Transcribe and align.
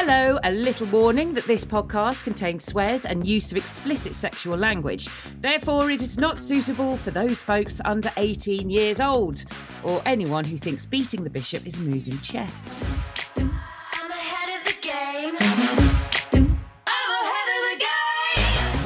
Hello, 0.00 0.38
a 0.44 0.52
little 0.52 0.86
warning 0.86 1.34
that 1.34 1.44
this 1.46 1.64
podcast 1.64 2.22
contains 2.22 2.64
swears 2.64 3.04
and 3.04 3.26
use 3.26 3.50
of 3.50 3.58
explicit 3.58 4.14
sexual 4.14 4.56
language. 4.56 5.08
Therefore, 5.40 5.90
it 5.90 6.02
is 6.02 6.16
not 6.16 6.38
suitable 6.38 6.96
for 6.96 7.10
those 7.10 7.42
folks 7.42 7.80
under 7.84 8.12
18 8.16 8.70
years 8.70 9.00
old 9.00 9.44
or 9.82 10.00
anyone 10.06 10.44
who 10.44 10.56
thinks 10.56 10.86
beating 10.86 11.24
the 11.24 11.30
bishop 11.30 11.66
is 11.66 11.80
moving 11.80 12.16
chess. 12.20 12.80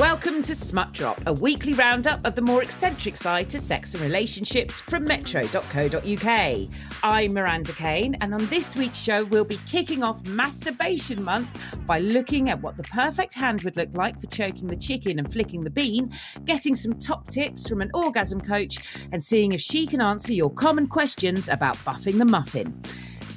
Welcome 0.03 0.43
to 0.43 0.55
Smut 0.57 0.93
Drop, 0.93 1.23
a 1.27 1.33
weekly 1.33 1.75
roundup 1.75 2.27
of 2.27 2.35
the 2.35 2.43
more 2.43 2.61
eccentric 2.61 3.17
side 3.17 3.49
to 3.51 3.61
sex 3.61 3.95
and 3.95 4.03
relationships 4.03 4.81
from 4.81 5.05
metro.co.uk. 5.05 6.69
I'm 7.05 7.33
Miranda 7.33 7.73
Kane, 7.73 8.17
and 8.21 8.35
on 8.35 8.45
this 8.47 8.75
week's 8.75 8.99
show, 8.99 9.23
we'll 9.27 9.45
be 9.45 9.61
kicking 9.69 10.03
off 10.03 10.27
Masturbation 10.27 11.23
Month 11.23 11.57
by 11.87 12.01
looking 12.01 12.51
at 12.51 12.61
what 12.61 12.77
the 12.77 12.83
perfect 12.83 13.33
hand 13.33 13.63
would 13.63 13.77
look 13.77 13.91
like 13.95 14.21
for 14.21 14.27
choking 14.27 14.67
the 14.67 14.77
chicken 14.77 15.21
and 15.21 15.33
flicking 15.33 15.63
the 15.63 15.71
bean, 15.71 16.13
getting 16.47 16.75
some 16.75 16.99
top 16.99 17.29
tips 17.29 17.69
from 17.69 17.81
an 17.81 17.93
orgasm 17.95 18.41
coach, 18.41 18.79
and 19.13 19.23
seeing 19.23 19.53
if 19.53 19.61
she 19.61 19.87
can 19.87 20.01
answer 20.01 20.33
your 20.33 20.51
common 20.51 20.89
questions 20.89 21.49
about 21.49 21.77
buffing 21.77 22.19
the 22.19 22.25
muffin. 22.25 22.83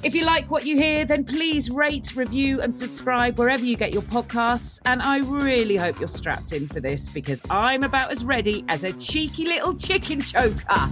If 0.02 0.14
you 0.14 0.24
like 0.24 0.50
what 0.50 0.66
you 0.66 0.76
hear, 0.76 1.04
then 1.04 1.24
please 1.24 1.70
rate, 1.70 2.14
review, 2.14 2.60
and 2.60 2.74
subscribe 2.74 3.38
wherever 3.38 3.64
you 3.64 3.76
get 3.76 3.92
your 3.92 4.02
podcasts. 4.02 4.78
And 4.84 5.02
I 5.02 5.18
really 5.18 5.76
hope 5.76 5.98
you're 5.98 6.06
strapped 6.06 6.52
in 6.52 6.68
for 6.68 6.80
this 6.80 7.08
because 7.08 7.42
I'm 7.50 7.82
about 7.82 8.12
as 8.12 8.22
ready 8.24 8.64
as 8.68 8.84
a 8.84 8.92
cheeky 8.92 9.46
little 9.46 9.74
chicken 9.74 10.20
choker. 10.20 10.90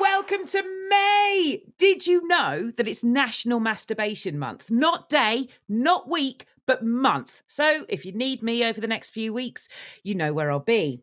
Welcome 0.00 0.46
to 0.48 0.88
May! 0.90 1.62
Did 1.78 2.06
you 2.06 2.26
know 2.26 2.72
that 2.76 2.88
it's 2.88 3.04
National 3.04 3.60
Masturbation 3.60 4.38
Month? 4.38 4.70
Not 4.70 5.08
day, 5.08 5.48
not 5.68 6.10
week, 6.10 6.46
but 6.66 6.84
month. 6.84 7.42
So 7.46 7.86
if 7.88 8.04
you 8.04 8.12
need 8.12 8.42
me 8.42 8.64
over 8.64 8.80
the 8.80 8.88
next 8.88 9.10
few 9.10 9.32
weeks, 9.32 9.68
you 10.02 10.14
know 10.14 10.32
where 10.32 10.50
I'll 10.50 10.60
be. 10.60 11.02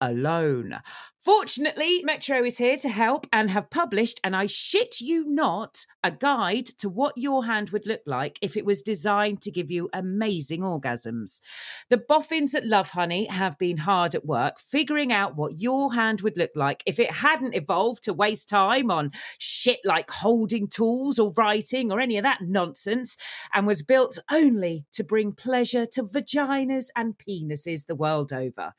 Alone. 0.00 0.80
Fortunately, 1.24 2.02
Metro 2.04 2.44
is 2.44 2.58
here 2.58 2.76
to 2.76 2.90
help 2.90 3.26
and 3.32 3.48
have 3.48 3.70
published, 3.70 4.20
and 4.22 4.36
I 4.36 4.46
shit 4.46 5.00
you 5.00 5.24
not, 5.24 5.86
a 6.02 6.10
guide 6.10 6.66
to 6.80 6.90
what 6.90 7.16
your 7.16 7.46
hand 7.46 7.70
would 7.70 7.86
look 7.86 8.02
like 8.04 8.38
if 8.42 8.58
it 8.58 8.66
was 8.66 8.82
designed 8.82 9.40
to 9.40 9.50
give 9.50 9.70
you 9.70 9.88
amazing 9.94 10.60
orgasms. 10.60 11.40
The 11.88 11.96
boffins 11.96 12.54
at 12.54 12.64
Lovehoney 12.64 13.30
have 13.30 13.58
been 13.58 13.78
hard 13.78 14.14
at 14.14 14.26
work 14.26 14.60
figuring 14.60 15.14
out 15.14 15.34
what 15.34 15.58
your 15.58 15.94
hand 15.94 16.20
would 16.20 16.36
look 16.36 16.50
like 16.54 16.82
if 16.84 16.98
it 16.98 17.10
hadn't 17.10 17.54
evolved 17.54 18.04
to 18.04 18.12
waste 18.12 18.50
time 18.50 18.90
on 18.90 19.10
shit 19.38 19.80
like 19.82 20.10
holding 20.10 20.68
tools 20.68 21.18
or 21.18 21.32
writing 21.38 21.90
or 21.90 22.00
any 22.00 22.18
of 22.18 22.24
that 22.24 22.42
nonsense 22.42 23.16
and 23.54 23.66
was 23.66 23.80
built 23.80 24.18
only 24.30 24.84
to 24.92 25.02
bring 25.02 25.32
pleasure 25.32 25.86
to 25.86 26.02
vaginas 26.02 26.88
and 26.94 27.16
penises 27.16 27.86
the 27.86 27.94
world 27.94 28.30
over. 28.30 28.74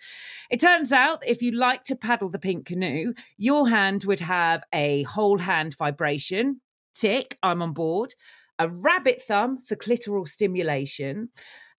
It 0.51 0.61
turns 0.61 0.91
out 0.91 1.25
if 1.25 1.41
you 1.41 1.51
like 1.51 1.83
to 1.85 1.95
paddle 1.95 2.29
the 2.35 2.39
pink 2.39 2.65
canoe, 2.65 3.13
your 3.37 3.69
hand 3.69 4.03
would 4.03 4.19
have 4.19 4.61
a 4.73 5.03
whole 5.03 5.37
hand 5.37 5.73
vibration. 5.77 6.59
Tick, 6.93 7.37
I'm 7.41 7.61
on 7.61 7.71
board. 7.71 8.13
A 8.59 8.67
rabbit 8.67 9.21
thumb 9.21 9.61
for 9.65 9.77
clitoral 9.77 10.27
stimulation. 10.27 11.29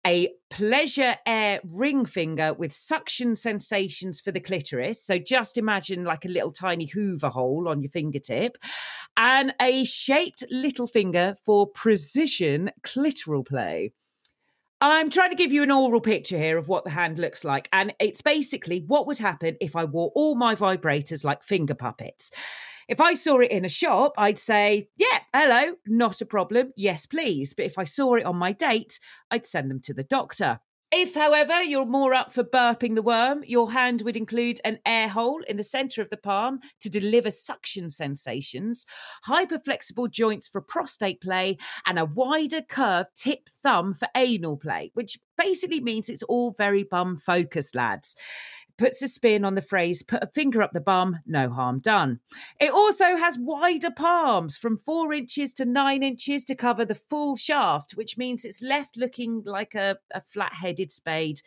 A 0.07 0.31
pleasure 0.49 1.17
air 1.27 1.61
ring 1.63 2.07
finger 2.07 2.55
with 2.55 2.73
suction 2.73 3.37
sensations 3.37 4.23
for 4.23 4.33
the 4.33 4.41
clitoris. 4.41 5.05
So 5.05 5.19
just 5.19 5.59
imagine 5.59 6.05
like 6.05 6.25
a 6.25 6.29
little 6.29 6.53
tiny 6.53 6.87
hoover 6.87 7.29
hole 7.29 7.69
on 7.69 7.83
your 7.83 7.91
fingertip. 7.91 8.57
And 9.19 9.53
a 9.61 9.85
shaped 9.85 10.43
little 10.51 10.87
finger 10.87 11.35
for 11.45 11.67
precision 11.67 12.71
clitoral 12.83 13.47
play. 13.47 13.93
I'm 14.81 15.09
trying 15.09 15.31
to 15.31 15.37
give 15.37 15.53
you 15.53 15.63
an 15.63 15.71
oral 15.71 16.03
picture 16.03 16.37
here 16.37 16.59
of 16.59 16.69
what 16.69 16.85
the 16.85 16.91
hand 16.91 17.19
looks 17.19 17.45
like. 17.45 17.69
And 17.73 17.95
it's 17.99 18.21
basically 18.21 18.85
what 18.87 19.07
would 19.07 19.19
happen 19.19 19.57
if 19.61 19.75
I 19.75 19.85
wore 19.85 20.13
all 20.15 20.35
my 20.35 20.55
vibrators 20.55 21.25
like 21.25 21.43
finger 21.43 21.75
puppets. 21.75 22.31
If 22.87 23.01
I 23.01 23.15
saw 23.15 23.41
it 23.41 23.51
in 23.51 23.65
a 23.65 23.71
shop, 23.71 24.13
I'd 24.19 24.39
say, 24.39 24.91
yeah, 24.97 25.19
hello, 25.35 25.77
not 25.87 26.21
a 26.21 26.27
problem. 26.27 26.73
Yes, 26.77 27.07
please. 27.07 27.55
But 27.55 27.67
if 27.67 27.79
I 27.79 27.85
saw 27.85 28.15
it 28.15 28.27
on 28.27 28.37
my 28.37 28.53
date, 28.53 29.01
I'd 29.31 29.47
send 29.47 29.71
them 29.71 29.81
to 29.81 29.95
the 29.95 30.05
doctor. 30.05 30.61
If, 30.99 31.15
however, 31.15 31.63
you're 31.63 31.85
more 31.85 32.15
up 32.15 32.33
for 32.33 32.43
burping 32.43 32.95
the 32.95 33.03
worm, 33.03 33.45
your 33.47 33.71
hand 33.71 34.01
would 34.01 34.17
include 34.17 34.63
an 34.65 34.79
air 34.87 35.11
hole 35.11 35.43
in 35.47 35.59
the 35.59 35.63
center 35.63 36.01
of 36.01 36.09
the 36.09 36.17
palm 36.17 36.61
to 36.81 36.89
deliver 36.89 37.31
suction 37.31 37.91
sensations, 37.91 38.87
hyperflexible 39.29 40.11
joints 40.11 40.49
for 40.49 40.63
prostate 40.63 41.21
play, 41.21 41.59
and 41.87 41.99
a 41.99 42.07
wider 42.07 42.63
curved 42.63 43.11
tip 43.15 43.51
thumb 43.63 43.93
for 43.93 44.09
anal 44.17 44.57
play, 44.57 44.91
which 44.95 45.19
basically 45.37 45.81
means 45.81 46.09
it's 46.09 46.23
all 46.23 46.53
very 46.53 46.83
bum 46.83 47.19
focused, 47.19 47.75
lads 47.75 48.17
puts 48.79 49.03
a 49.03 49.09
spin 49.09 49.45
on 49.45 49.55
the 49.55 49.63
phrase 49.63 50.03
put 50.03 50.23
a 50.23 50.27
finger 50.29 50.63
up 50.63 50.73
the 50.73 50.81
bum, 50.81 51.19
no 51.27 51.51
harm 51.51 51.81
done. 51.81 52.21
It 52.61 52.71
also 52.71 53.17
has 53.17 53.39
wider 53.39 53.91
palms 53.91 54.57
from 54.57 54.77
four 54.77 55.13
inches 55.13 55.55
to 55.55 55.65
nine 55.65 56.03
inches 56.03 56.45
to 56.45 56.55
cover 56.55 56.85
the 56.85 56.95
full 56.95 57.37
shaft, 57.37 57.93
which 57.93 58.17
means 58.17 58.45
it's 58.45 58.63
left 58.63 58.97
looking 58.97 59.43
like 59.45 59.75
a, 59.75 59.99
a 60.13 60.23
flat 60.33 60.53
headed 60.53 60.93
spade 60.93 61.43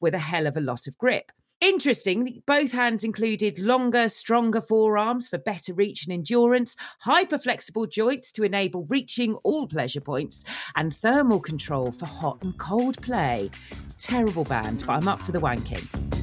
with 0.00 0.14
a 0.14 0.18
hell 0.18 0.46
of 0.46 0.56
a 0.56 0.60
lot 0.60 0.86
of 0.86 0.98
grip. 0.98 1.32
Interesting, 1.60 2.42
both 2.46 2.72
hands 2.72 3.04
included 3.04 3.58
longer, 3.58 4.08
stronger 4.08 4.62
forearms 4.62 5.28
for 5.28 5.36
better 5.36 5.74
reach 5.74 6.04
and 6.06 6.12
endurance, 6.12 6.74
hyperflexible 7.04 7.90
joints 7.90 8.32
to 8.32 8.44
enable 8.44 8.86
reaching 8.86 9.34
all 9.42 9.66
pleasure 9.66 10.00
points, 10.00 10.42
and 10.74 10.96
thermal 10.96 11.38
control 11.38 11.92
for 11.92 12.06
hot 12.06 12.38
and 12.42 12.56
cold 12.56 13.00
play. 13.02 13.50
Terrible 13.98 14.44
band, 14.44 14.84
but 14.86 14.94
I'm 14.94 15.08
up 15.08 15.20
for 15.20 15.32
the 15.32 15.40
wanking. 15.40 16.19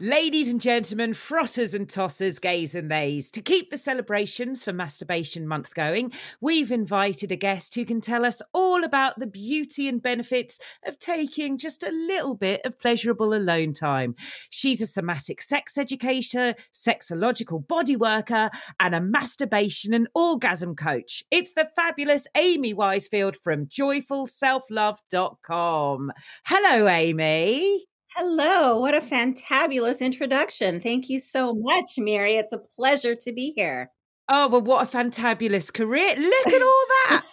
Ladies 0.00 0.52
and 0.52 0.60
gentlemen, 0.60 1.12
frotters 1.12 1.74
and 1.74 1.88
tossers, 1.88 2.40
gays 2.40 2.76
and 2.76 2.88
theys, 2.88 3.32
to 3.32 3.42
keep 3.42 3.72
the 3.72 3.76
celebrations 3.76 4.62
for 4.62 4.72
Masturbation 4.72 5.48
Month 5.48 5.74
going, 5.74 6.12
we've 6.40 6.70
invited 6.70 7.32
a 7.32 7.36
guest 7.36 7.74
who 7.74 7.84
can 7.84 8.00
tell 8.00 8.24
us 8.24 8.40
all 8.54 8.84
about 8.84 9.18
the 9.18 9.26
beauty 9.26 9.88
and 9.88 10.00
benefits 10.00 10.60
of 10.86 11.00
taking 11.00 11.58
just 11.58 11.82
a 11.82 11.90
little 11.90 12.36
bit 12.36 12.60
of 12.64 12.78
pleasurable 12.78 13.34
alone 13.34 13.72
time. 13.72 14.14
She's 14.50 14.80
a 14.80 14.86
somatic 14.86 15.42
sex 15.42 15.76
educator, 15.76 16.54
sexological 16.72 17.66
body 17.66 17.96
worker, 17.96 18.50
and 18.78 18.94
a 18.94 19.00
masturbation 19.00 19.92
and 19.92 20.06
orgasm 20.14 20.76
coach. 20.76 21.24
It's 21.32 21.54
the 21.54 21.70
fabulous 21.74 22.28
Amy 22.36 22.72
Weissfeld 22.72 23.36
from 23.36 23.66
joyfulselflove.com. 23.66 26.12
Hello, 26.44 26.86
Amy. 26.86 27.87
Hello, 28.16 28.78
what 28.80 28.94
a 28.94 29.00
fantabulous 29.00 30.00
introduction. 30.00 30.80
Thank 30.80 31.08
you 31.08 31.20
so 31.20 31.54
much, 31.54 31.98
Miri. 31.98 32.36
It's 32.36 32.52
a 32.52 32.58
pleasure 32.58 33.14
to 33.14 33.32
be 33.32 33.52
here. 33.54 33.90
Oh, 34.30 34.48
well, 34.48 34.62
what 34.62 34.86
a 34.86 34.96
fantabulous 34.96 35.72
career. 35.72 36.14
Look 36.16 36.46
at 36.46 36.62
all 36.62 36.86
that. 36.88 37.24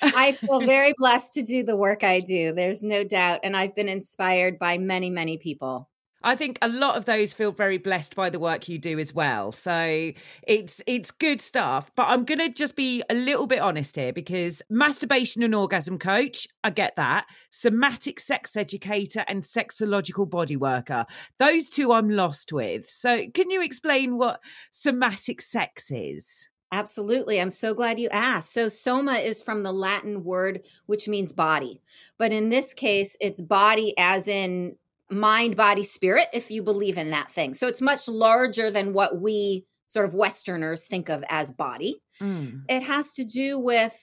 I 0.02 0.32
feel 0.32 0.60
very 0.66 0.94
blessed 0.96 1.34
to 1.34 1.42
do 1.42 1.62
the 1.62 1.76
work 1.76 2.04
I 2.04 2.20
do. 2.20 2.52
There's 2.52 2.82
no 2.82 3.02
doubt. 3.04 3.40
And 3.42 3.56
I've 3.56 3.74
been 3.74 3.88
inspired 3.88 4.58
by 4.58 4.78
many, 4.78 5.10
many 5.10 5.38
people. 5.38 5.88
I 6.24 6.36
think 6.36 6.58
a 6.62 6.68
lot 6.68 6.96
of 6.96 7.04
those 7.04 7.34
feel 7.34 7.52
very 7.52 7.76
blessed 7.76 8.16
by 8.16 8.30
the 8.30 8.38
work 8.38 8.68
you 8.68 8.78
do 8.78 8.98
as 8.98 9.14
well. 9.14 9.52
So 9.52 10.12
it's 10.42 10.80
it's 10.86 11.10
good 11.10 11.42
stuff. 11.42 11.90
But 11.94 12.08
I'm 12.08 12.24
gonna 12.24 12.48
just 12.48 12.76
be 12.76 13.02
a 13.10 13.14
little 13.14 13.46
bit 13.46 13.60
honest 13.60 13.96
here 13.96 14.12
because 14.12 14.62
masturbation 14.70 15.42
and 15.42 15.54
orgasm 15.54 15.98
coach, 15.98 16.48
I 16.64 16.70
get 16.70 16.96
that. 16.96 17.26
Somatic 17.50 18.18
sex 18.18 18.56
educator 18.56 19.24
and 19.28 19.42
sexological 19.42 20.28
body 20.28 20.56
worker. 20.56 21.04
Those 21.38 21.68
two 21.68 21.92
I'm 21.92 22.08
lost 22.08 22.52
with. 22.52 22.88
So 22.88 23.28
can 23.34 23.50
you 23.50 23.62
explain 23.62 24.16
what 24.16 24.40
somatic 24.72 25.42
sex 25.42 25.90
is? 25.90 26.48
Absolutely. 26.72 27.40
I'm 27.40 27.52
so 27.52 27.72
glad 27.72 28.00
you 28.00 28.08
asked. 28.08 28.52
So, 28.52 28.68
soma 28.68 29.12
is 29.12 29.40
from 29.40 29.62
the 29.62 29.70
Latin 29.70 30.24
word 30.24 30.66
which 30.86 31.06
means 31.06 31.32
body. 31.32 31.80
But 32.18 32.32
in 32.32 32.48
this 32.48 32.74
case, 32.74 33.16
it's 33.20 33.40
body 33.40 33.94
as 33.96 34.26
in 34.26 34.74
mind, 35.10 35.56
body, 35.56 35.82
spirit, 35.82 36.26
if 36.32 36.50
you 36.50 36.62
believe 36.62 36.98
in 36.98 37.10
that 37.10 37.30
thing. 37.30 37.54
So 37.54 37.66
it's 37.66 37.80
much 37.80 38.08
larger 38.08 38.70
than 38.70 38.92
what 38.92 39.20
we 39.20 39.64
sort 39.86 40.06
of 40.06 40.14
Westerners 40.14 40.86
think 40.86 41.08
of 41.08 41.24
as 41.28 41.50
body. 41.50 41.96
Mm. 42.20 42.62
It 42.68 42.82
has 42.82 43.12
to 43.14 43.24
do 43.24 43.58
with 43.58 43.94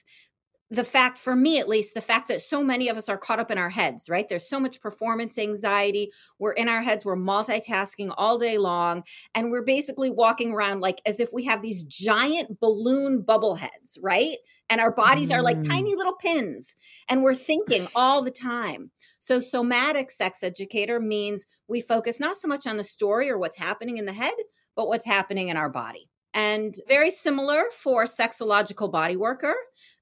the 0.72 0.86
fact, 0.86 1.18
for 1.18 1.36
me 1.36 1.60
at 1.60 1.68
least, 1.68 1.94
the 1.94 2.02
fact 2.02 2.30
that 2.30 2.40
so 2.40 2.64
many 2.64 2.88
of 2.88 2.96
us 2.96 3.10
are 3.10 3.18
caught 3.18 3.42
up 3.42 3.52
in 3.52 3.58
our 3.58 3.70
heads, 3.70 4.10
right? 4.10 4.28
There's 4.30 4.48
so 4.48 4.58
much 4.58 4.80
performance 4.80 5.38
anxiety. 5.38 6.12
We're 6.40 6.54
in 6.54 6.70
our 6.70 6.82
heads, 6.82 7.04
we're 7.04 7.18
multitasking 7.18 8.14
all 8.18 8.38
day 8.38 8.58
long, 8.58 9.04
and 9.36 9.52
we're 9.52 9.64
basically 9.64 10.10
walking 10.10 10.54
around 10.54 10.80
like 10.80 11.02
as 11.06 11.20
if 11.20 11.34
we 11.34 11.44
have 11.44 11.62
these 11.62 11.84
giant 11.84 12.62
balloon 12.62 13.22
bubble 13.22 13.56
heads, 13.56 14.00
right? 14.02 14.38
And 14.70 14.80
our 14.80 14.92
bodies 14.92 15.30
mm. 15.30 15.36
are 15.36 15.42
like 15.42 15.62
tiny 15.62 15.94
little 15.94 16.16
pins, 16.16 16.78
and 17.10 17.22
we're 17.22 17.36
thinking 17.36 17.90
all 17.94 18.22
the 18.22 18.32
time. 18.32 18.92
So, 19.20 19.42
somatic 19.42 20.10
sex 20.10 20.42
educator 20.42 21.02
means 21.02 21.46
we 21.68 21.82
focus 21.82 22.18
not 22.18 22.38
so 22.38 22.48
much 22.48 22.66
on 22.66 22.78
the 22.78 22.86
story 22.86 23.30
or 23.30 23.38
what's 23.38 23.58
happening 23.58 23.98
in 23.98 24.06
the 24.06 24.14
head, 24.14 24.36
but 24.78 24.88
what's 24.88 25.06
happening 25.06 25.50
in 25.50 25.58
our 25.58 25.70
body. 25.70 26.11
And 26.34 26.76
very 26.88 27.12
similar 27.12 27.64
for 27.72 28.06
sexological 28.06 28.92
body 28.92 29.18
worker. 29.18 29.54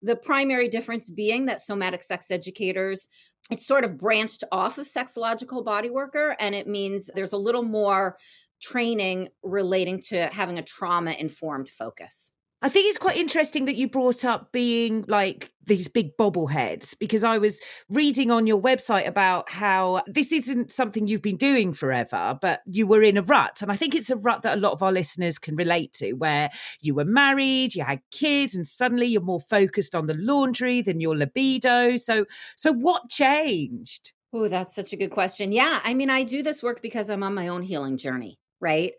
The 0.02 0.16
primary 0.16 0.68
difference 0.68 1.10
being 1.10 1.46
that 1.46 1.62
somatic 1.62 2.04
sex 2.04 2.32
educators, 2.32 3.10
it's 3.52 3.66
sort 3.66 3.84
of 3.84 3.98
branched 3.98 4.44
off 4.52 4.78
of 4.78 4.86
sexological 4.86 5.66
body 5.66 5.90
worker, 5.90 6.36
and 6.40 6.54
it 6.54 6.68
means 6.68 7.10
there's 7.16 7.34
a 7.34 7.38
little 7.38 7.64
more 7.64 8.16
training 8.62 9.30
relating 9.44 10.00
to 10.02 10.28
having 10.28 10.60
a 10.60 10.64
trauma 10.64 11.12
informed 11.12 11.70
focus. 11.70 12.32
I 12.62 12.68
think 12.68 12.90
it's 12.90 12.98
quite 12.98 13.16
interesting 13.16 13.66
that 13.66 13.78
you 13.78 13.88
brought 13.88 14.26
up 14.26 14.52
being 14.52 15.06
like 15.08 15.54
these 15.66 15.88
big 15.88 16.18
bobbleheads 16.18 16.98
because 17.00 17.24
I 17.24 17.38
was 17.38 17.62
reading 17.90 18.32
on 18.32 18.48
your 18.48 18.62
website 18.62 19.08
about 19.08 19.50
how 19.50 20.02
this 20.08 20.34
isn't 20.34 20.70
something 20.70 21.08
you've 21.08 21.22
been 21.22 21.38
doing 21.38 21.74
forever, 21.74 22.38
but 22.42 22.62
you 22.66 22.86
were 22.86 23.02
in 23.02 23.16
a 23.16 23.22
rut. 23.22 23.62
And 23.62 23.72
I 23.72 23.78
think 23.78 23.96
it's 23.96 24.10
a 24.10 24.18
rut 24.18 24.42
that 24.42 24.58
a 24.58 24.62
lot 24.62 24.74
of 24.74 24.84
our 24.84 24.92
listeners 24.92 25.40
can 25.40 25.56
relate 25.56 25.94
to, 25.94 26.14
where 26.14 26.50
you 26.82 26.94
were 26.96 27.06
married, 27.06 27.76
you 27.76 27.84
had 27.86 28.02
kids, 28.12 28.56
and 28.56 28.68
suddenly 28.68 29.06
you're 29.06 29.22
more 29.22 29.42
focused 29.42 29.96
on 29.96 30.08
the 30.08 30.16
laundry 30.16 30.82
than 30.82 31.00
your 31.00 31.16
libido. 31.16 31.96
So, 31.96 32.26
so 32.58 32.74
what 32.74 33.08
changed? 33.08 34.12
Oh, 34.34 34.50
that's 34.50 34.76
such 34.76 34.92
a 34.92 34.98
good 34.98 35.12
question. 35.12 35.54
Yeah. 35.54 35.80
I 35.86 35.94
mean, 35.94 36.10
I 36.10 36.24
do 36.24 36.44
this 36.44 36.62
work 36.62 36.82
because 36.82 37.10
I'm 37.10 37.24
on 37.24 37.34
my 37.34 37.48
own 37.48 37.62
healing 37.62 37.96
journey, 37.96 38.38
right? 38.60 38.94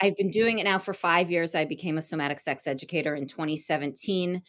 I've 0.00 0.16
been 0.16 0.30
doing 0.30 0.58
it 0.58 0.64
now 0.64 0.78
for 0.78 0.92
five 0.92 1.30
years. 1.30 1.54
I 1.54 1.64
became 1.64 1.98
a 1.98 2.02
somatic 2.02 2.40
sex 2.40 2.66
educator 2.66 3.14
in 3.14 3.26
2017. 3.26 4.42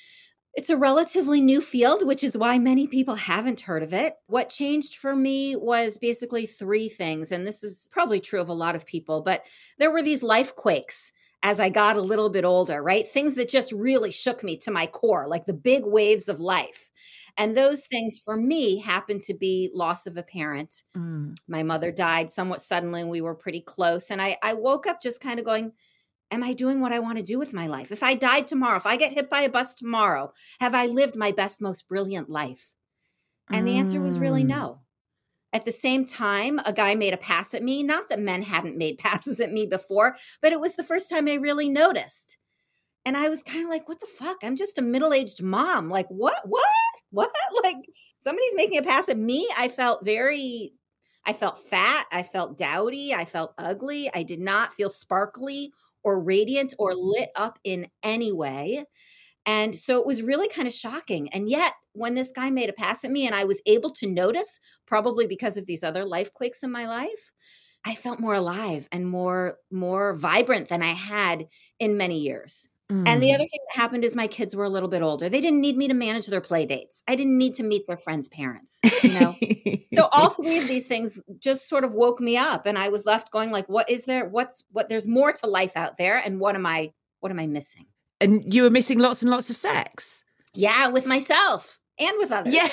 It's 0.56 0.70
a 0.70 0.78
relatively 0.78 1.42
new 1.42 1.62
field, 1.62 2.06
which 2.06 2.24
is 2.24 2.38
why 2.38 2.60
many 2.60 2.88
people 2.88 3.16
haven't 3.16 3.62
heard 3.62 3.84
of 3.84 3.94
it. 3.94 4.16
What 4.28 4.50
changed 4.50 4.96
for 4.96 5.16
me 5.16 5.56
was 5.56 5.98
basically 5.98 6.46
three 6.46 6.90
things. 6.90 7.32
And 7.32 7.46
this 7.46 7.64
is 7.64 7.88
probably 7.92 8.20
true 8.20 8.42
of 8.42 8.50
a 8.50 8.54
lot 8.54 8.76
of 8.76 8.86
people, 8.86 9.22
but 9.22 9.46
there 9.78 9.92
were 9.92 10.02
these 10.02 10.24
life 10.24 10.56
quakes 10.56 11.12
as 11.44 11.60
I 11.60 11.70
got 11.70 11.96
a 11.96 12.02
little 12.02 12.30
bit 12.30 12.44
older, 12.44 12.82
right? 12.84 13.08
Things 13.08 13.36
that 13.36 13.48
just 13.48 13.72
really 13.72 14.12
shook 14.12 14.44
me 14.44 14.58
to 14.58 14.72
my 14.72 14.88
core, 14.88 15.28
like 15.28 15.46
the 15.46 15.54
big 15.54 15.86
waves 15.86 16.28
of 16.28 16.42
life. 16.42 16.90
And 17.40 17.56
those 17.56 17.88
things 17.88 18.20
for 18.20 18.36
me 18.36 18.80
happened 18.80 19.22
to 19.24 19.34
be 19.34 19.72
loss 19.74 20.06
of 20.06 20.18
a 20.18 20.24
parent. 20.24 20.84
Mm. 20.96 21.38
My 21.48 21.64
mother 21.64 21.90
died 21.90 22.30
somewhat 22.30 22.62
suddenly, 22.62 23.06
we 23.06 23.22
were 23.22 23.34
pretty 23.34 23.62
close. 23.62 24.12
And 24.12 24.22
I, 24.22 24.36
I 24.44 24.54
woke 24.54 24.86
up 24.86 25.02
just 25.02 25.22
kind 25.22 25.40
of 25.40 25.46
going, 25.46 25.72
Am 26.32 26.44
I 26.44 26.54
doing 26.54 26.80
what 26.80 26.94
I 26.94 27.00
want 27.00 27.18
to 27.18 27.24
do 27.24 27.40
with 27.40 27.54
my 27.54 27.66
life? 27.66 27.92
If 27.92 28.04
I 28.04 28.14
died 28.14 28.46
tomorrow, 28.46 28.78
if 28.78 28.86
I 28.86 28.98
get 28.98 29.14
hit 29.14 29.32
by 29.32 29.42
a 29.42 29.50
bus 29.50 29.74
tomorrow, 29.74 30.32
have 30.60 30.76
I 30.76 30.86
lived 30.86 31.16
my 31.16 31.32
best, 31.32 31.60
most 31.60 31.88
brilliant 31.88 32.30
life? 32.30 32.76
And 33.50 33.68
the 33.68 33.78
answer 33.78 34.00
was 34.00 34.20
really 34.20 34.44
Mm. 34.44 34.50
no. 34.50 34.82
At 35.52 35.66
the 35.66 35.72
same 35.72 36.06
time, 36.06 36.60
a 36.66 36.74
guy 36.74 36.94
made 36.94 37.14
a 37.16 37.18
pass 37.18 37.56
at 37.56 37.64
me. 37.64 37.82
Not 37.82 38.10
that 38.10 38.20
men 38.20 38.44
hadn't 38.44 38.78
made 38.78 38.98
passes 39.00 39.40
at 39.40 39.52
me 39.52 39.66
before, 39.66 40.16
but 40.42 40.52
it 40.52 40.60
was 40.60 40.76
the 40.76 40.84
first 40.84 41.10
time 41.10 41.28
I 41.28 41.34
really 41.36 41.70
noticed. 41.70 42.38
And 43.06 43.18
I 43.18 43.30
was 43.30 43.42
kind 43.42 43.64
of 43.64 43.70
like, 43.72 43.88
what 43.88 44.00
the 44.00 44.06
fuck? 44.06 44.38
I'm 44.44 44.56
just 44.56 44.78
a 44.78 44.84
middle 44.84 45.14
aged 45.14 45.42
mom. 45.42 45.90
Like, 45.90 46.08
what? 46.10 46.42
What? 46.46 46.66
What? 47.12 47.30
Like, 47.64 47.78
somebody's 48.20 48.56
making 48.56 48.80
a 48.80 48.84
pass 48.84 49.10
at 49.10 49.18
me. 49.18 49.48
I 49.58 49.68
felt 49.68 50.04
very, 50.04 50.72
I 51.26 51.34
felt 51.34 51.58
fat. 51.58 52.06
I 52.12 52.24
felt 52.24 52.58
dowdy. 52.58 53.14
I 53.14 53.26
felt 53.26 53.54
ugly. 53.58 54.10
I 54.16 54.24
did 54.24 54.40
not 54.40 54.74
feel 54.74 54.90
sparkly 54.90 55.72
or 56.04 56.20
radiant 56.20 56.74
or 56.80 56.96
lit 56.96 57.30
up 57.36 57.60
in 57.64 57.88
any 58.02 58.32
way. 58.32 58.86
And 59.46 59.76
so 59.76 60.00
it 60.00 60.06
was 60.06 60.24
really 60.24 60.48
kind 60.48 60.68
of 60.68 60.74
shocking. 60.74 61.30
And 61.34 61.50
yet, 61.50 61.74
when 61.94 62.14
this 62.14 62.32
guy 62.32 62.50
made 62.50 62.70
a 62.70 62.74
pass 62.74 63.04
at 63.04 63.12
me 63.12 63.26
and 63.26 63.36
I 63.36 63.44
was 63.46 63.62
able 63.66 63.90
to 63.92 64.08
notice, 64.08 64.60
probably 64.86 65.28
because 65.28 65.58
of 65.58 65.66
these 65.66 65.84
other 65.84 66.06
life 66.06 66.34
quakes 66.34 66.64
in 66.64 66.72
my 66.72 66.88
life, 66.88 67.32
I 67.86 67.96
felt 67.96 68.20
more 68.20 68.36
alive 68.36 68.88
and 68.92 69.08
more 69.08 69.58
more 69.72 70.14
vibrant 70.14 70.68
than 70.70 70.84
I 70.84 70.94
had 70.94 71.48
in 71.80 71.98
many 71.98 72.20
years. 72.20 72.68
And 72.92 73.22
the 73.22 73.28
Mm. 73.30 73.36
other 73.36 73.46
thing 73.48 73.60
that 73.70 73.80
happened 73.80 74.04
is 74.04 74.16
my 74.16 74.26
kids 74.26 74.56
were 74.56 74.64
a 74.64 74.70
little 74.70 74.90
bit 74.90 75.04
older. 75.04 75.30
They 75.30 75.42
didn't 75.42 75.62
need 75.62 75.78
me 75.78 75.88
to 75.88 75.94
manage 75.94 76.26
their 76.26 76.42
play 76.42 76.66
dates. 76.66 77.04
I 77.08 77.16
didn't 77.16 77.38
need 77.38 77.54
to 77.56 77.64
meet 77.64 77.86
their 77.86 77.96
friends' 77.98 78.28
parents, 78.28 78.80
you 79.04 79.12
know. 79.14 79.36
so 79.94 80.08
all 80.12 80.32
three 80.32 80.58
of 80.58 80.68
these 80.68 80.88
things 80.88 81.22
just 81.38 81.70
sort 81.70 81.84
of 81.84 81.94
woke 81.94 82.20
me 82.20 82.36
up 82.36 82.66
and 82.66 82.80
I 82.80 82.90
was 82.90 83.06
left 83.06 83.32
going 83.32 83.52
like 83.52 83.68
what 83.70 83.88
is 83.90 84.06
there 84.06 84.26
what's 84.26 84.64
what 84.72 84.90
there's 84.90 85.08
more 85.08 85.32
to 85.32 85.46
life 85.48 85.78
out 85.78 85.98
there 85.98 86.18
and 86.18 86.40
what 86.40 86.56
am 86.56 86.66
I 86.66 86.92
what 87.20 87.32
am 87.32 87.40
I 87.40 87.46
missing? 87.48 87.86
and 88.22 88.52
you 88.54 88.64
were 88.64 88.70
missing 88.72 88.98
lots 89.00 89.22
and 89.22 89.30
lots 89.32 89.50
of 89.52 89.56
sex. 89.56 90.24
Yeah, 90.56 90.88
with 90.88 91.06
myself 91.06 91.80
and 92.00 92.12
with 92.18 92.32
others. 92.32 92.54
Yeah. 92.56 92.68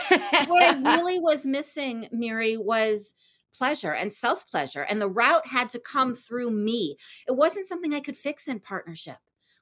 what 0.47 0.63
I 0.63 0.81
really 0.97 1.19
was 1.21 1.47
missing, 1.47 2.09
Miri, 2.11 2.57
was 2.57 3.13
pleasure 3.55 3.93
and 3.93 4.11
self 4.13 4.49
pleasure. 4.51 4.83
And 4.83 5.01
the 5.01 5.09
route 5.09 5.47
had 5.47 5.69
to 5.71 5.79
come 5.79 6.15
through 6.15 6.51
me. 6.53 6.97
It 7.29 7.33
wasn't 7.37 7.67
something 7.67 7.93
I 7.95 8.01
could 8.01 8.17
fix 8.17 8.49
in 8.49 8.61
partnership, 8.61 9.19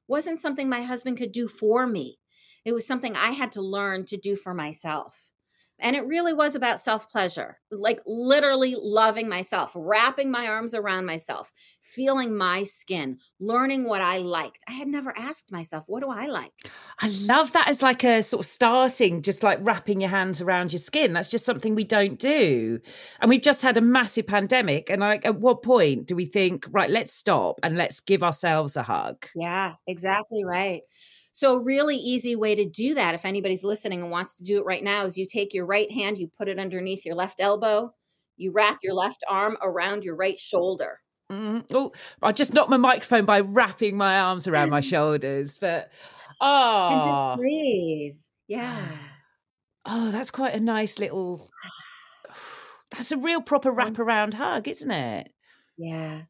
wasn't 0.06 0.38
something 0.38 0.68
my 0.68 0.82
husband 0.82 1.18
could 1.18 1.32
do 1.32 1.48
for 1.48 1.86
me. 1.86 2.18
It 2.64 2.72
was 2.72 2.86
something 2.86 3.14
I 3.16 3.30
had 3.32 3.52
to 3.52 3.62
learn 3.62 4.06
to 4.06 4.16
do 4.16 4.36
for 4.36 4.54
myself. 4.54 5.30
And 5.80 5.96
it 5.96 6.06
really 6.06 6.32
was 6.32 6.54
about 6.54 6.80
self 6.80 7.10
pleasure, 7.10 7.58
like 7.70 8.00
literally 8.06 8.76
loving 8.78 9.28
myself, 9.28 9.72
wrapping 9.74 10.30
my 10.30 10.46
arms 10.46 10.74
around 10.74 11.04
myself, 11.04 11.50
feeling 11.80 12.36
my 12.36 12.64
skin, 12.64 13.18
learning 13.40 13.84
what 13.84 14.00
I 14.00 14.18
liked. 14.18 14.62
I 14.68 14.72
had 14.72 14.88
never 14.88 15.12
asked 15.16 15.50
myself, 15.50 15.84
what 15.86 16.02
do 16.02 16.10
I 16.10 16.26
like? 16.26 16.52
I 17.00 17.08
love 17.26 17.52
that 17.52 17.68
as 17.68 17.82
like 17.82 18.04
a 18.04 18.22
sort 18.22 18.44
of 18.44 18.46
starting, 18.46 19.22
just 19.22 19.42
like 19.42 19.58
wrapping 19.62 20.00
your 20.00 20.10
hands 20.10 20.40
around 20.40 20.72
your 20.72 20.78
skin. 20.78 21.12
That's 21.12 21.30
just 21.30 21.44
something 21.44 21.74
we 21.74 21.84
don't 21.84 22.18
do. 22.18 22.80
And 23.20 23.28
we've 23.28 23.42
just 23.42 23.62
had 23.62 23.76
a 23.76 23.80
massive 23.80 24.26
pandemic. 24.26 24.90
And 24.90 25.00
like, 25.00 25.24
at 25.26 25.40
what 25.40 25.62
point 25.62 26.06
do 26.06 26.14
we 26.14 26.26
think, 26.26 26.66
right, 26.70 26.90
let's 26.90 27.12
stop 27.12 27.58
and 27.62 27.76
let's 27.76 28.00
give 28.00 28.22
ourselves 28.22 28.76
a 28.76 28.84
hug? 28.84 29.26
Yeah, 29.34 29.74
exactly 29.86 30.44
right. 30.44 30.82
So, 31.34 31.56
a 31.56 31.62
really 31.62 31.96
easy 31.96 32.36
way 32.36 32.54
to 32.54 32.64
do 32.64 32.94
that, 32.94 33.16
if 33.16 33.24
anybody's 33.24 33.64
listening 33.64 34.02
and 34.02 34.10
wants 34.12 34.36
to 34.36 34.44
do 34.44 34.60
it 34.60 34.64
right 34.64 34.84
now, 34.84 35.04
is 35.04 35.18
you 35.18 35.26
take 35.26 35.52
your 35.52 35.66
right 35.66 35.90
hand, 35.90 36.16
you 36.16 36.28
put 36.28 36.46
it 36.46 36.60
underneath 36.60 37.04
your 37.04 37.16
left 37.16 37.40
elbow, 37.40 37.92
you 38.36 38.52
wrap 38.52 38.78
your 38.84 38.94
left 38.94 39.24
arm 39.28 39.56
around 39.60 40.04
your 40.04 40.14
right 40.14 40.38
shoulder. 40.38 41.00
Mm. 41.32 41.64
Oh, 41.72 41.90
I 42.22 42.30
just 42.30 42.54
knocked 42.54 42.70
my 42.70 42.76
microphone 42.76 43.24
by 43.24 43.40
wrapping 43.40 43.96
my 43.96 44.20
arms 44.20 44.46
around 44.46 44.70
my 44.70 44.80
shoulders. 44.92 45.58
But 45.58 45.90
oh, 46.40 46.90
And 46.92 47.02
just 47.02 47.36
breathe. 47.36 48.14
Yeah. 48.46 48.86
oh, 49.86 50.12
that's 50.12 50.30
quite 50.30 50.54
a 50.54 50.60
nice 50.60 51.00
little. 51.00 51.48
That's 52.90 53.10
a 53.10 53.16
real 53.16 53.42
proper 53.42 53.72
wraparound 53.72 54.34
hug, 54.34 54.68
isn't 54.68 54.90
it? 54.90 55.32
Yeah. 55.76 56.22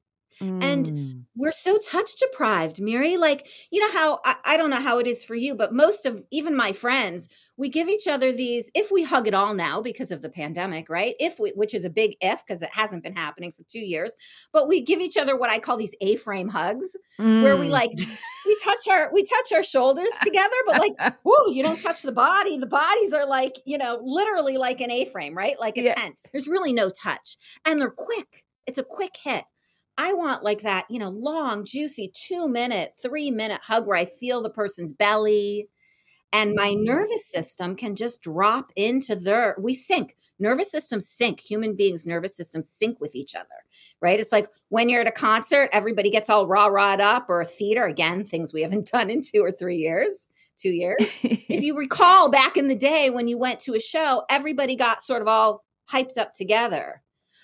And 0.60 0.86
Mm. 0.86 1.25
we're 1.36 1.52
so 1.52 1.78
touch 1.78 2.16
deprived, 2.16 2.81
Miri. 2.81 3.16
Like, 3.16 3.49
you 3.70 3.80
know 3.80 3.92
how 3.99 4.20
I, 4.25 4.35
I 4.44 4.56
don't 4.56 4.70
know 4.70 4.80
how 4.80 4.99
it 4.99 5.06
is 5.06 5.25
for 5.25 5.35
you, 5.35 5.54
but 5.54 5.73
most 5.75 6.06
of 6.06 6.23
even 6.30 6.54
my 6.54 6.73
friends, 6.73 7.28
we 7.56 7.68
give 7.68 7.88
each 7.88 8.06
other 8.06 8.32
these, 8.32 8.70
if 8.75 8.90
we 8.92 9.02
hug 9.02 9.26
at 9.28 9.35
all 9.35 9.54
now 9.54 9.82
because 9.82 10.12
of 10.12 10.23
the 10.23 10.28
pandemic, 10.30 10.88
right? 10.88 11.14
If 11.18 11.38
we, 11.40 11.50
which 11.56 11.75
is 11.75 11.85
a 11.85 11.90
big 11.90 12.16
if 12.20 12.44
because 12.47 12.62
it 12.62 12.70
hasn't 12.73 13.02
been 13.02 13.16
happening 13.16 13.52
for 13.52 13.62
two 13.64 13.80
years, 13.80 14.14
but 14.52 14.68
we 14.68 14.80
give 14.80 15.00
each 15.00 15.16
other 15.16 15.37
what 15.37 15.50
I 15.50 15.59
call 15.59 15.76
these 15.76 15.94
A 16.00 16.16
frame 16.16 16.49
hugs 16.49 16.97
where 17.40 17.56
we 17.56 17.66
Mm. 17.68 17.70
like, 17.73 17.90
we 18.47 18.56
touch 18.62 18.87
our, 18.88 19.11
we 19.12 19.23
touch 19.23 19.52
our 19.52 19.62
shoulders 19.62 20.12
together, 20.23 20.54
but 20.66 20.76
like, 20.78 20.92
whoa, 21.25 21.50
you 21.52 21.62
don't 21.62 21.80
touch 21.82 22.02
the 22.02 22.12
body. 22.12 22.59
The 22.59 22.66
bodies 22.66 23.12
are 23.12 23.26
like, 23.26 23.54
you 23.66 23.78
know, 23.78 24.00
literally 24.04 24.56
like 24.59 24.80
an 24.80 24.90
A 24.90 25.04
frame, 25.06 25.37
right? 25.37 25.59
Like 25.59 25.78
a 25.78 25.82
Yeah. 25.82 25.94
tent. 25.94 26.23
There's 26.32 26.47
really 26.49 26.73
no 26.73 26.90
touch 26.90 27.37
and 27.66 27.80
they're 27.80 27.90
quick. 27.90 28.44
It's 28.66 28.78
a 28.78 28.85
quick 28.85 29.16
hit. 29.23 29.44
I 29.96 30.12
want 30.12 30.42
like 30.42 30.62
that, 30.62 30.86
you 30.90 30.98
know, 30.98 31.10
long, 31.10 31.64
juicy 31.64 32.12
two 32.14 32.48
minute, 32.48 32.94
three 33.00 33.30
minute 33.30 33.60
hug 33.62 33.86
where 33.86 33.96
I 33.96 34.04
feel 34.04 34.42
the 34.42 34.50
person's 34.50 34.92
belly 34.92 35.68
and 36.34 36.56
my 36.56 36.70
mm-hmm. 36.70 36.82
nervous 36.82 37.24
system 37.30 37.76
can 37.76 37.94
just 37.94 38.20
drop 38.20 38.72
into 38.74 39.14
their, 39.14 39.54
we 39.56 39.72
sync. 39.72 40.16
Nervous 40.40 40.68
systems 40.68 41.08
sync. 41.08 41.38
Human 41.38 41.76
beings' 41.76 42.04
nervous 42.04 42.36
systems 42.36 42.68
sync 42.68 43.00
with 43.00 43.14
each 43.14 43.36
other, 43.36 43.46
right? 44.00 44.18
It's 44.18 44.32
like 44.32 44.48
when 44.68 44.88
you're 44.88 45.02
at 45.02 45.06
a 45.06 45.12
concert, 45.12 45.70
everybody 45.72 46.10
gets 46.10 46.28
all 46.28 46.48
rah 46.48 46.68
rahed 46.68 46.98
up, 46.98 47.26
or 47.28 47.40
a 47.40 47.46
theater, 47.46 47.84
again, 47.84 48.24
things 48.24 48.52
we 48.52 48.62
haven't 48.62 48.88
done 48.92 49.10
in 49.10 49.20
two 49.20 49.42
or 49.42 49.52
three 49.52 49.76
years, 49.76 50.26
two 50.56 50.70
years 50.70 51.20
if 51.22 51.48
you 51.62 51.78
recall 51.78 52.28
back 52.28 52.56
in 52.56 52.66
the 52.66 52.74
day 52.74 53.10
when 53.10 53.28
you 53.28 53.38
went 53.38 53.60
to 53.60 53.74
a 53.74 53.80
show, 53.80 54.24
everybody 54.28 54.74
got 54.74 55.04
sort 55.04 55.22
of 55.22 55.28
all 55.28 55.64
hyped 55.88 56.18
up 56.18 56.34
together. 56.34 57.00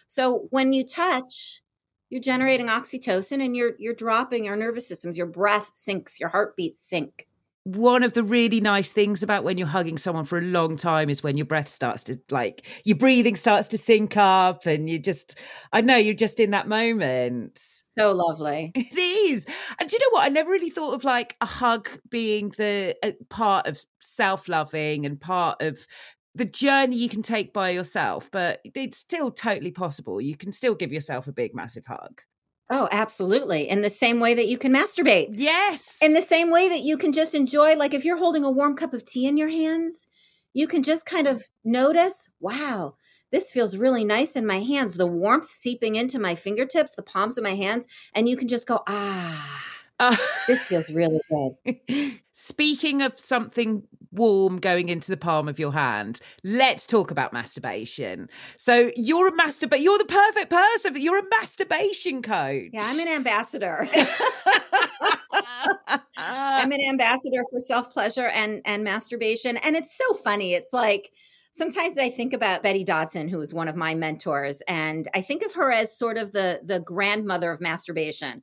So 0.08 0.48
when 0.50 0.72
you 0.72 0.84
touch, 0.84 1.62
you're 2.10 2.20
generating 2.20 2.66
oxytocin 2.66 3.44
and 3.44 3.56
you're 3.56 3.72
you're 3.78 3.94
dropping 3.94 4.44
your 4.44 4.56
nervous 4.56 4.86
systems, 4.88 5.16
your 5.16 5.26
breath 5.26 5.72
syncs, 5.74 6.20
your 6.20 6.28
heartbeat 6.28 6.76
sync. 6.76 7.26
one 7.64 8.02
of 8.02 8.14
the 8.14 8.24
really 8.24 8.58
nice 8.60 8.90
things 8.90 9.22
about 9.22 9.44
when 9.44 9.58
you're 9.58 9.66
hugging 9.66 9.98
someone 9.98 10.24
for 10.24 10.38
a 10.38 10.42
long 10.42 10.76
time 10.78 11.10
is 11.10 11.22
when 11.22 11.36
your 11.36 11.44
breath 11.46 11.68
starts 11.68 12.02
to 12.04 12.18
like 12.30 12.66
your 12.84 12.96
breathing 12.96 13.36
starts 13.36 13.68
to 13.68 13.76
sync 13.78 14.16
up 14.16 14.64
and 14.64 14.88
you 14.88 14.98
just 14.98 15.42
I 15.72 15.82
know 15.82 15.96
you're 15.96 16.14
just 16.14 16.40
in 16.40 16.50
that 16.52 16.68
moment. 16.68 17.60
So 17.98 18.12
lovely. 18.12 18.72
It 18.76 18.96
is. 18.98 19.46
And 19.78 19.88
do 19.88 19.94
you 19.96 20.00
know 20.00 20.16
what? 20.16 20.24
I 20.24 20.28
never 20.30 20.50
really 20.50 20.70
thought 20.70 20.94
of 20.94 21.04
like 21.04 21.36
a 21.42 21.46
hug 21.46 21.90
being 22.08 22.48
the 22.56 22.96
uh, 23.02 23.12
part 23.28 23.66
of 23.66 23.78
self-loving 24.00 25.04
and 25.04 25.20
part 25.20 25.60
of 25.60 25.86
the 26.34 26.44
journey 26.44 26.96
you 26.96 27.08
can 27.08 27.22
take 27.22 27.52
by 27.52 27.70
yourself, 27.70 28.30
but 28.30 28.60
it's 28.74 28.98
still 28.98 29.30
totally 29.30 29.70
possible. 29.70 30.20
You 30.20 30.36
can 30.36 30.52
still 30.52 30.74
give 30.74 30.92
yourself 30.92 31.26
a 31.26 31.32
big 31.32 31.54
massive 31.54 31.86
hug. 31.86 32.22
Oh, 32.72 32.88
absolutely. 32.92 33.68
In 33.68 33.80
the 33.80 33.90
same 33.90 34.20
way 34.20 34.34
that 34.34 34.46
you 34.46 34.56
can 34.56 34.72
masturbate. 34.72 35.30
Yes. 35.32 35.98
In 36.00 36.12
the 36.12 36.22
same 36.22 36.50
way 36.50 36.68
that 36.68 36.82
you 36.82 36.96
can 36.96 37.12
just 37.12 37.34
enjoy, 37.34 37.74
like 37.74 37.94
if 37.94 38.04
you're 38.04 38.16
holding 38.16 38.44
a 38.44 38.50
warm 38.50 38.76
cup 38.76 38.94
of 38.94 39.04
tea 39.04 39.26
in 39.26 39.36
your 39.36 39.48
hands, 39.48 40.06
you 40.54 40.68
can 40.68 40.84
just 40.84 41.04
kind 41.04 41.26
of 41.26 41.42
notice, 41.64 42.30
wow, 42.38 42.94
this 43.32 43.50
feels 43.50 43.76
really 43.76 44.04
nice 44.04 44.36
in 44.36 44.46
my 44.46 44.60
hands. 44.60 44.94
The 44.94 45.06
warmth 45.06 45.46
seeping 45.46 45.96
into 45.96 46.20
my 46.20 46.36
fingertips, 46.36 46.94
the 46.94 47.02
palms 47.02 47.38
of 47.38 47.44
my 47.44 47.54
hands, 47.54 47.88
and 48.14 48.28
you 48.28 48.36
can 48.36 48.46
just 48.46 48.68
go, 48.68 48.82
ah, 48.86 49.62
Uh, 50.00 50.16
this 50.46 50.66
feels 50.66 50.90
really 50.90 51.20
good. 51.30 52.18
Speaking 52.32 53.02
of 53.02 53.20
something 53.20 53.82
warm 54.12 54.58
going 54.58 54.88
into 54.88 55.10
the 55.10 55.16
palm 55.18 55.46
of 55.46 55.58
your 55.58 55.74
hand, 55.74 56.20
let's 56.42 56.86
talk 56.86 57.10
about 57.10 57.34
masturbation. 57.34 58.30
So 58.56 58.90
you're 58.96 59.28
a 59.28 59.32
masturba 59.32 59.78
you're 59.78 59.98
the 59.98 60.06
perfect 60.06 60.48
person. 60.48 60.98
You're 60.98 61.18
a 61.18 61.28
masturbation 61.28 62.22
coach. 62.22 62.70
Yeah, 62.72 62.82
I'm 62.84 62.98
an 62.98 63.08
ambassador. 63.08 63.86
I'm 66.16 66.72
an 66.72 66.80
ambassador 66.88 67.42
for 67.50 67.58
self 67.58 67.92
pleasure 67.92 68.28
and 68.28 68.62
and 68.64 68.82
masturbation, 68.82 69.58
and 69.58 69.76
it's 69.76 69.94
so 69.96 70.14
funny. 70.14 70.54
It's 70.54 70.72
like 70.72 71.12
sometimes 71.52 71.98
I 71.98 72.08
think 72.08 72.32
about 72.32 72.62
Betty 72.62 72.84
Dodson, 72.84 73.28
who 73.28 73.36
was 73.36 73.52
one 73.52 73.68
of 73.68 73.76
my 73.76 73.94
mentors, 73.94 74.62
and 74.66 75.06
I 75.14 75.20
think 75.20 75.44
of 75.44 75.52
her 75.54 75.70
as 75.70 75.94
sort 75.94 76.16
of 76.16 76.32
the 76.32 76.62
the 76.64 76.80
grandmother 76.80 77.50
of 77.50 77.60
masturbation. 77.60 78.42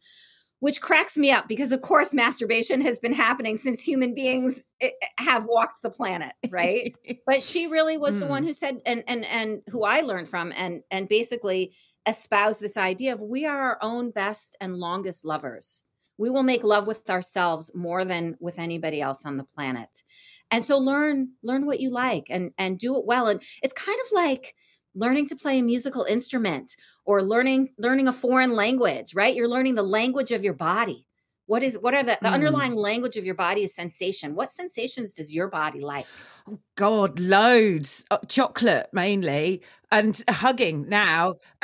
Which 0.59 0.81
cracks 0.81 1.17
me 1.17 1.29
up 1.31 1.47
because, 1.47 1.71
of 1.71 1.81
course, 1.81 2.15
masturbation 2.15 2.81
has 2.81 2.97
been 2.97 3.13
happening 3.13 3.57
since 3.57 3.79
human 3.79 4.15
beings 4.15 4.73
eh, 4.81 4.89
have 5.19 5.45
walked 5.45 5.83
the 5.83 5.91
planet, 5.91 6.33
right? 6.49 6.95
but 7.27 7.43
she 7.43 7.67
really 7.67 7.97
was 7.97 8.19
the 8.19 8.25
one 8.25 8.43
Mm. 8.43 8.47
who 8.47 8.53
said, 8.53 8.81
and 8.85 9.03
and 9.07 9.23
and 9.25 9.61
who 9.69 9.83
I 9.83 10.01
learned 10.01 10.29
from, 10.29 10.51
and 10.55 10.81
and 10.89 11.07
basically 11.07 11.73
espoused 12.07 12.59
this 12.59 12.75
idea 12.77 13.13
of 13.13 13.21
we 13.21 13.45
are 13.45 13.59
our 13.59 13.77
own 13.81 14.09
best 14.11 14.55
and 14.59 14.75
longest 14.77 15.25
lovers 15.25 15.83
we 16.19 16.31
will 16.31 16.41
make 16.43 16.63
love 16.63 16.87
with 16.87 17.07
ourselves 17.11 17.69
more 17.75 18.03
than 18.03 18.35
with 18.39 18.57
anybody 18.57 19.01
else 19.01 19.25
on 19.25 19.37
the 19.37 19.43
planet 19.43 20.03
and 20.51 20.63
so 20.65 20.77
learn 20.77 21.29
learn 21.43 21.65
what 21.65 21.79
you 21.79 21.89
like 21.89 22.27
and 22.29 22.51
and 22.57 22.79
do 22.79 22.97
it 22.97 23.05
well 23.05 23.27
and 23.27 23.43
it's 23.61 23.73
kind 23.73 23.97
of 24.05 24.11
like 24.13 24.55
learning 24.97 25.27
to 25.27 25.35
play 25.35 25.59
a 25.59 25.63
musical 25.63 26.03
instrument 26.03 26.75
or 27.05 27.21
learning 27.21 27.69
learning 27.77 28.07
a 28.07 28.13
foreign 28.13 28.53
language 28.53 29.13
right 29.15 29.35
you're 29.35 29.47
learning 29.47 29.75
the 29.75 29.83
language 29.83 30.31
of 30.31 30.43
your 30.43 30.53
body 30.53 31.05
what 31.45 31.63
is 31.63 31.77
what 31.79 31.93
are 31.93 32.03
the, 32.03 32.17
the 32.21 32.27
Mm. 32.29 32.33
underlying 32.33 32.75
language 32.75 33.15
of 33.17 33.25
your 33.25 33.35
body 33.35 33.61
is 33.63 33.73
sensation 33.75 34.35
what 34.35 34.51
sensations 34.51 35.13
does 35.13 35.33
your 35.33 35.47
body 35.47 35.79
like 35.81 36.07
Oh 36.49 36.59
God, 36.75 37.19
loads. 37.19 38.05
Uh, 38.09 38.19
chocolate 38.29 38.87
mainly 38.93 39.63
and 39.91 40.23
hugging 40.29 40.87
now. 40.87 41.35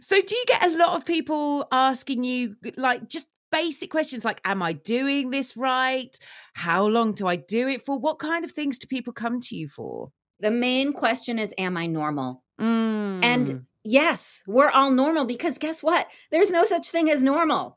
so 0.00 0.22
do 0.22 0.34
you 0.34 0.44
get 0.46 0.66
a 0.66 0.76
lot 0.76 0.96
of 0.96 1.04
people 1.04 1.66
asking 1.70 2.24
you 2.24 2.56
like 2.76 3.06
just 3.08 3.28
basic 3.50 3.90
questions 3.90 4.24
like 4.24 4.40
am 4.44 4.62
I 4.62 4.72
doing 4.72 5.30
this 5.30 5.56
right? 5.56 6.16
How 6.54 6.86
long 6.86 7.12
do 7.12 7.26
I 7.26 7.36
do 7.36 7.68
it 7.68 7.84
for? 7.84 7.98
What 7.98 8.18
kind 8.18 8.44
of 8.44 8.52
things 8.52 8.78
do 8.78 8.86
people 8.86 9.12
come 9.12 9.40
to 9.42 9.56
you 9.56 9.68
for? 9.68 10.10
The 10.40 10.50
main 10.50 10.92
question 10.92 11.38
is 11.38 11.54
am 11.58 11.76
i 11.76 11.86
normal 11.86 12.42
Mm. 12.60 13.24
and 13.24 13.66
yes 13.84 14.42
we're 14.48 14.68
all 14.70 14.90
normal 14.90 15.24
because 15.24 15.58
guess 15.58 15.80
what 15.82 16.10
there's 16.32 16.50
no 16.50 16.64
such 16.64 16.90
thing 16.90 17.08
as 17.08 17.22
normal 17.22 17.76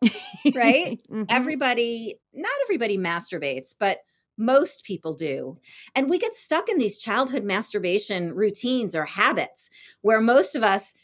right? 0.55 0.99
Mhm. 1.11 1.25
everybody 1.29 2.15
not 2.33 2.51
everybody 2.65 2.97
masturbates 2.97 3.75
but 3.79 3.99
most 4.37 4.83
people 4.83 5.13
do 5.13 5.57
and 5.93 6.09
we 6.09 6.17
get 6.17 6.33
stuck 6.33 6.67
in 6.67 6.79
these 6.79 6.97
childhood 6.97 7.43
masturbation 7.43 8.33
routines 8.33 8.95
or 8.95 9.05
habits 9.05 9.69
where 10.01 10.19
most 10.19 10.55
of 10.55 10.63
us 10.63 10.95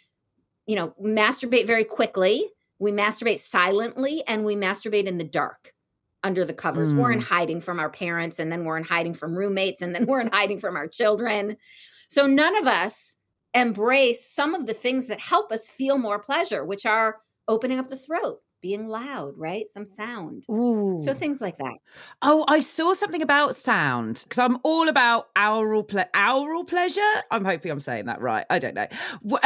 you 0.66 0.76
know 0.76 0.96
masturbate 1.00 1.68
very 1.68 1.84
quickly 1.84 2.44
we 2.80 2.92
masturbate 2.92 3.38
silently 3.40 4.24
and 4.28 4.44
we 4.44 4.56
masturbate 4.56 5.06
in 5.06 5.20
the 5.20 5.24
dark 5.24 5.74
under 6.28 6.46
the 6.46 6.54
covers. 6.54 6.94
We're 6.94 7.12
in 7.12 7.20
mm. 7.20 7.24
hiding 7.24 7.62
from 7.62 7.80
our 7.80 7.90
parents 7.90 8.38
and 8.38 8.52
then 8.52 8.66
we're 8.66 8.78
in 8.78 8.84
hiding 8.84 9.16
from 9.16 9.36
roommates 9.36 9.82
and 9.82 9.96
then 9.96 10.06
we're 10.06 10.22
in 10.22 10.30
hiding 10.32 10.60
from 10.60 10.76
our 10.76 10.88
children. 10.88 11.58
So 12.10 12.28
none 12.28 12.56
of 12.58 12.68
us 12.68 13.16
embrace 13.56 14.30
some 14.30 14.54
of 14.54 14.68
the 14.68 14.74
things 14.74 15.08
that 15.08 15.20
help 15.20 15.52
us 15.52 15.70
feel 15.70 15.98
more 15.98 16.20
pleasure 16.20 16.64
which 16.64 16.86
are 16.86 17.18
opening 17.48 17.80
up 17.80 17.88
the 17.88 17.98
throat 17.98 18.40
being 18.62 18.88
loud 18.88 19.34
right 19.38 19.68
some 19.70 19.86
sound 19.86 20.46
Ooh. 20.50 21.00
so 21.00 21.14
things 21.14 21.42
like 21.42 21.58
that. 21.58 21.76
Oh, 22.22 22.46
I 22.48 22.60
saw 22.60 22.94
something 22.94 23.22
about 23.22 23.56
sound 23.56 24.22
because 24.24 24.40
I'm 24.40 24.58
all 24.64 24.90
about 24.90 25.28
aural 25.36 25.84
ple- 25.84 26.10
aural 26.16 26.66
pleasure. 26.66 27.02
I'm 27.32 27.46
hoping 27.46 27.72
I'm 27.72 27.80
saying 27.80 28.06
that 28.06 28.22
right. 28.22 28.46
I 28.50 28.60
don't 28.60 28.76
know. 28.76 28.88
What, 29.22 29.44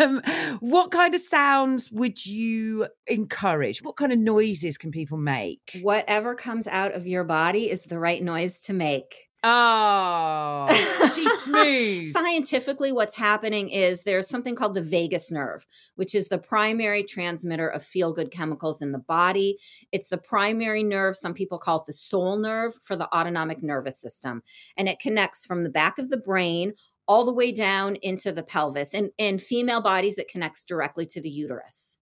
um, 0.00 0.22
what 0.60 0.90
kind 0.90 1.14
of 1.14 1.20
sounds 1.20 1.90
would 1.90 2.24
you 2.24 2.88
encourage? 3.06 3.82
What 3.82 3.96
kind 3.96 4.12
of 4.12 4.18
noises 4.18 4.78
can 4.78 4.90
people 4.90 5.18
make? 5.18 5.78
Whatever 5.82 6.34
comes 6.34 6.66
out 6.66 6.94
of 6.94 7.06
your 7.06 7.24
body 7.24 7.70
is 7.70 7.84
the 7.84 7.98
right 7.98 8.22
noise 8.22 8.60
to 8.62 8.72
make. 8.72 9.29
Oh, 9.42 10.66
she's 11.14 11.32
smooth. 11.40 12.12
Scientifically, 12.12 12.92
what's 12.92 13.14
happening 13.14 13.70
is 13.70 14.02
there's 14.02 14.28
something 14.28 14.54
called 14.54 14.74
the 14.74 14.82
vagus 14.82 15.30
nerve, 15.30 15.66
which 15.96 16.14
is 16.14 16.28
the 16.28 16.38
primary 16.38 17.02
transmitter 17.02 17.68
of 17.68 17.82
feel 17.82 18.12
good 18.12 18.30
chemicals 18.30 18.82
in 18.82 18.92
the 18.92 18.98
body. 18.98 19.56
It's 19.92 20.08
the 20.08 20.18
primary 20.18 20.82
nerve, 20.82 21.16
some 21.16 21.32
people 21.32 21.58
call 21.58 21.78
it 21.78 21.86
the 21.86 21.92
soul 21.94 22.36
nerve 22.36 22.74
for 22.82 22.96
the 22.96 23.08
autonomic 23.14 23.62
nervous 23.62 23.98
system. 23.98 24.42
And 24.76 24.88
it 24.88 24.98
connects 24.98 25.46
from 25.46 25.64
the 25.64 25.70
back 25.70 25.98
of 25.98 26.10
the 26.10 26.18
brain 26.18 26.74
all 27.08 27.24
the 27.24 27.32
way 27.32 27.50
down 27.50 27.96
into 28.02 28.32
the 28.32 28.42
pelvis. 28.42 28.94
And 28.94 29.10
in 29.16 29.38
female 29.38 29.80
bodies, 29.80 30.18
it 30.18 30.28
connects 30.28 30.64
directly 30.64 31.06
to 31.06 31.20
the 31.20 31.30
uterus. 31.30 31.96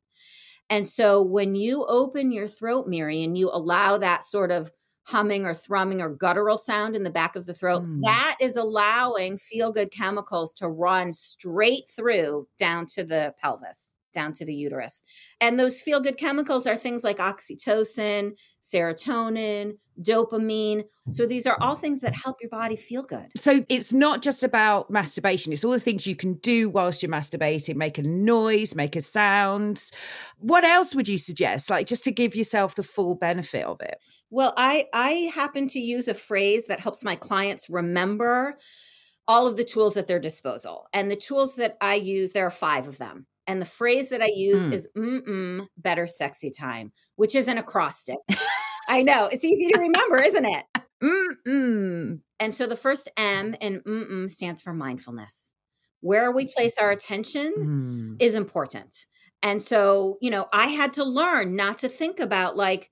And 0.71 0.87
so 0.87 1.23
when 1.23 1.55
you 1.55 1.87
open 1.87 2.31
your 2.33 2.49
throat, 2.49 2.87
Miri, 2.89 3.23
and 3.23 3.39
you 3.39 3.49
allow 3.51 3.97
that 3.99 4.25
sort 4.25 4.51
of 4.51 4.71
humming 5.09 5.47
or 5.47 5.55
thrumming 5.55 6.01
or 6.03 6.11
guttural 6.11 6.59
sound 6.59 6.95
in 6.97 7.03
the 7.03 7.11
back 7.11 7.37
of 7.37 7.47
the 7.47 7.55
throat, 7.55 7.85
Mm. 7.85 8.03
that 8.03 8.37
is 8.41 8.57
allowing 8.57 9.39
feel 9.39 9.73
good 9.73 9.91
chemicals 9.93 10.53
to 10.55 10.69
run 10.69 11.13
straight 11.13 11.89
through 11.89 12.49
down 12.59 12.87
to 12.87 13.05
the 13.05 13.35
pelvis, 13.41 13.93
down 14.13 14.33
to 14.35 14.45
the 14.45 14.55
uterus. 14.55 15.03
And 15.41 15.59
those 15.59 15.81
feel 15.81 16.01
good 16.01 16.17
chemicals 16.17 16.67
are 16.67 16.77
things 16.77 17.05
like 17.05 17.19
oxytocin, 17.19 18.39
serotonin, 18.63 19.75
dopamine. 20.01 20.85
So 21.11 21.27
these 21.27 21.47
are 21.47 21.57
all 21.61 21.75
things 21.75 22.01
that 22.03 22.15
help 22.15 22.37
your 22.41 22.51
body 22.51 22.77
feel 22.77 23.03
good. 23.03 23.27
So 23.37 23.65
it's 23.69 23.93
not 23.93 24.23
just 24.23 24.43
about 24.43 24.91
masturbation, 24.91 25.53
it's 25.53 25.65
all 25.65 25.73
the 25.73 25.81
things 25.81 26.07
you 26.07 26.15
can 26.15 26.35
do 26.35 26.69
whilst 26.69 27.03
you're 27.03 27.11
masturbating, 27.11 27.77
make 27.77 27.99
a 27.99 28.03
noise, 28.03 28.75
make 28.75 28.95
a 28.95 29.01
sound. 29.01 29.83
What 30.39 30.65
else 30.65 30.95
would 30.95 31.09
you 31.09 31.19
suggest? 31.19 31.71
Like 31.71 31.87
just 31.87 32.05
to 32.05 32.13
give 32.13 32.37
yourself 32.37 32.75
the 32.75 32.83
full 32.83 33.15
benefit 33.15 33.65
of 33.65 33.81
it? 33.81 34.01
Well, 34.31 34.53
I 34.57 34.87
I 34.93 35.31
happen 35.35 35.67
to 35.69 35.81
use 35.81 36.09
a 36.09 36.15
phrase 36.15 36.67
that 36.67 36.81
helps 36.81 37.03
my 37.03 37.17
clients 37.17 37.71
remember 37.71 38.57
all 39.27 39.47
of 39.47 39.57
the 39.57 39.65
tools 39.65 39.97
at 39.97 40.07
their 40.07 40.19
disposal. 40.19 40.87
And 40.93 41.11
the 41.11 41.17
tools 41.17 41.57
that 41.57 41.77
I 41.81 41.95
use, 41.97 42.33
there 42.33 42.47
are 42.47 42.51
five 42.51 42.89
of 42.89 42.99
them. 42.99 43.27
And 43.49 43.61
the 43.61 43.67
phrase 43.67 44.11
that 44.11 44.23
I 44.23 44.31
use 44.33 44.69
Mm. 44.69 44.73
is 44.75 44.89
mm-mm, 44.97 45.67
better 45.79 46.07
sexy 46.07 46.51
time, 46.51 46.93
which 47.17 47.35
is 47.35 47.49
an 47.49 47.59
acrostic. 47.59 48.19
I 48.89 49.03
know 49.03 49.27
it's 49.27 49.45
easy 49.45 49.69
to 49.73 49.81
remember, 49.81 50.23
isn't 50.23 50.45
it? 50.47 50.65
Mm-mm. 51.03 52.21
And 52.41 52.55
so 52.55 52.67
the 52.67 52.77
first 52.77 53.09
M 53.17 53.55
in 53.61 53.81
mm-mm 53.81 54.31
stands 54.31 54.61
for 54.61 54.73
mindfulness. 54.73 55.53
Where 56.01 56.31
we 56.31 56.47
place 56.47 56.79
our 56.79 56.91
attention 56.91 57.53
Mm. 57.59 58.23
is 58.23 58.35
important. 58.37 59.07
And 59.43 59.63
so, 59.63 60.19
you 60.21 60.31
know, 60.31 60.47
I 60.53 60.67
had 60.69 60.93
to 60.95 61.05
learn 61.05 61.57
not 61.57 61.79
to 61.79 61.89
think 61.89 62.21
about 62.21 62.57
like 62.57 62.91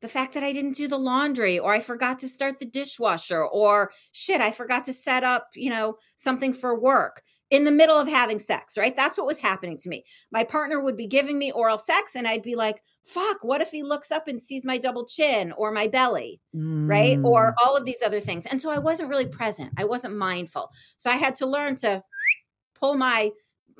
the 0.00 0.08
fact 0.08 0.34
that 0.34 0.42
I 0.44 0.52
didn't 0.52 0.76
do 0.76 0.86
the 0.88 0.98
laundry 0.98 1.58
or 1.58 1.72
I 1.72 1.80
forgot 1.80 2.18
to 2.20 2.28
start 2.28 2.58
the 2.58 2.64
dishwasher 2.66 3.44
or 3.44 3.90
shit, 4.12 4.40
I 4.40 4.50
forgot 4.50 4.84
to 4.86 4.92
set 4.92 5.24
up, 5.24 5.48
you 5.54 5.70
know, 5.70 5.96
something 6.16 6.52
for 6.52 6.78
work 6.78 7.22
in 7.50 7.64
the 7.64 7.72
middle 7.72 7.96
of 7.98 8.06
having 8.08 8.38
sex, 8.38 8.76
right? 8.78 8.94
That's 8.94 9.18
what 9.18 9.26
was 9.26 9.40
happening 9.40 9.76
to 9.78 9.88
me. 9.88 10.04
My 10.30 10.44
partner 10.44 10.80
would 10.80 10.96
be 10.96 11.06
giving 11.06 11.38
me 11.38 11.50
oral 11.50 11.78
sex 11.78 12.14
and 12.14 12.28
I'd 12.28 12.42
be 12.42 12.54
like, 12.54 12.82
fuck, 13.04 13.38
what 13.42 13.60
if 13.60 13.70
he 13.70 13.82
looks 13.82 14.12
up 14.12 14.28
and 14.28 14.40
sees 14.40 14.64
my 14.66 14.78
double 14.78 15.06
chin 15.06 15.52
or 15.52 15.72
my 15.72 15.86
belly? 15.88 16.40
right? 16.86 17.18
Or 17.22 17.48
Mm. 17.48 17.54
all 17.62 17.76
of 17.76 17.84
these 17.84 18.02
other 18.02 18.18
things. 18.18 18.46
And 18.46 18.62
so 18.62 18.70
I 18.70 18.78
wasn't 18.78 19.10
really 19.10 19.26
present. 19.26 19.72
I 19.76 19.84
wasn't 19.84 20.16
mindful. 20.16 20.70
So 20.96 21.10
I 21.10 21.16
had 21.16 21.34
to 21.36 21.46
learn 21.46 21.76
to 21.76 22.02
pull 22.74 22.96
my 22.96 23.30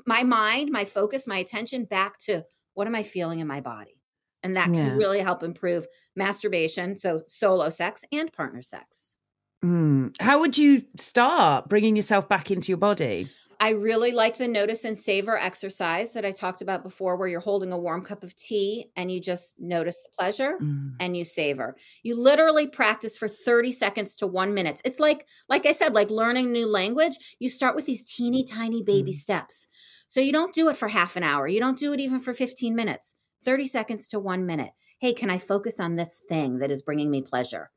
my 0.07 0.23
mind, 0.23 0.71
my 0.71 0.85
focus, 0.85 1.27
my 1.27 1.39
attention 1.39 1.85
back 1.85 2.19
to 2.19 2.45
what 2.75 2.87
am 2.87 2.95
I 2.95 3.03
feeling 3.03 3.41
in 3.41 3.47
my 3.47 3.61
body? 3.61 3.98
And 4.42 4.57
that 4.57 4.73
can 4.73 4.75
Yeah. 4.75 4.95
really 4.97 5.21
help 5.21 5.42
improve 5.42 5.87
masturbation, 6.14 6.97
so 6.97 7.21
solo 7.26 7.68
sex 7.71 8.04
and 8.12 8.33
partner 8.33 8.62
sex. 8.62 9.16
Mm. 9.64 10.14
How 10.21 10.38
would 10.38 10.57
you 10.57 10.85
start 10.99 11.68
bringing 11.68 11.97
yourself 11.97 12.28
back 12.28 12.50
into 12.50 12.68
your 12.68 12.78
body? 12.78 13.28
I 13.61 13.71
really 13.71 14.12
like 14.12 14.37
the 14.38 14.47
notice 14.47 14.85
and 14.85 14.97
savor 14.97 15.37
exercise 15.37 16.12
that 16.12 16.25
I 16.25 16.30
talked 16.30 16.62
about 16.62 16.85
before, 16.85 17.16
where 17.16 17.26
you're 17.26 17.40
holding 17.40 17.73
a 17.73 17.78
warm 17.78 18.02
cup 18.02 18.23
of 18.23 18.37
tea 18.37 18.92
and 18.95 19.11
you 19.11 19.21
just 19.21 19.59
notice 19.59 20.00
the 20.04 20.11
pleasure 20.16 20.59
Mm. 20.62 20.92
and 21.00 21.16
you 21.16 21.25
savor. 21.25 21.75
You 22.04 22.14
literally 22.14 22.68
practice 22.68 23.18
for 23.18 23.26
30 23.26 23.73
seconds 23.73 24.14
to 24.16 24.28
one 24.28 24.54
minute. 24.54 24.80
It's 24.85 25.00
like, 25.00 25.26
like 25.49 25.66
I 25.66 25.73
said, 25.73 25.92
like 25.92 26.09
learning 26.11 26.52
new 26.52 26.68
language. 26.68 27.37
You 27.40 27.49
start 27.49 27.75
with 27.75 27.87
these 27.87 28.09
teeny 28.09 28.45
tiny 28.45 28.85
baby 28.85 29.11
Mm. 29.11 29.16
steps. 29.16 29.66
So 30.07 30.21
you 30.21 30.30
don't 30.30 30.54
do 30.54 30.68
it 30.68 30.76
for 30.76 30.87
half 30.87 31.16
an 31.16 31.25
hour. 31.25 31.49
You 31.49 31.59
don't 31.59 31.76
do 31.76 31.92
it 31.92 31.99
even 31.99 32.21
for 32.21 32.33
15 32.33 32.76
minutes. 32.76 33.16
30 33.45 33.66
seconds 33.66 34.09
to 34.09 34.18
one 34.18 34.47
minute. 34.47 34.71
Hey, 35.00 35.12
can 35.12 35.30
I 35.30 35.38
focus 35.38 35.80
on 35.80 35.97
this 35.97 36.23
thing 36.28 36.59
that 36.59 36.71
is 36.71 36.83
bringing 36.83 37.11
me 37.11 37.23
pleasure? 37.23 37.71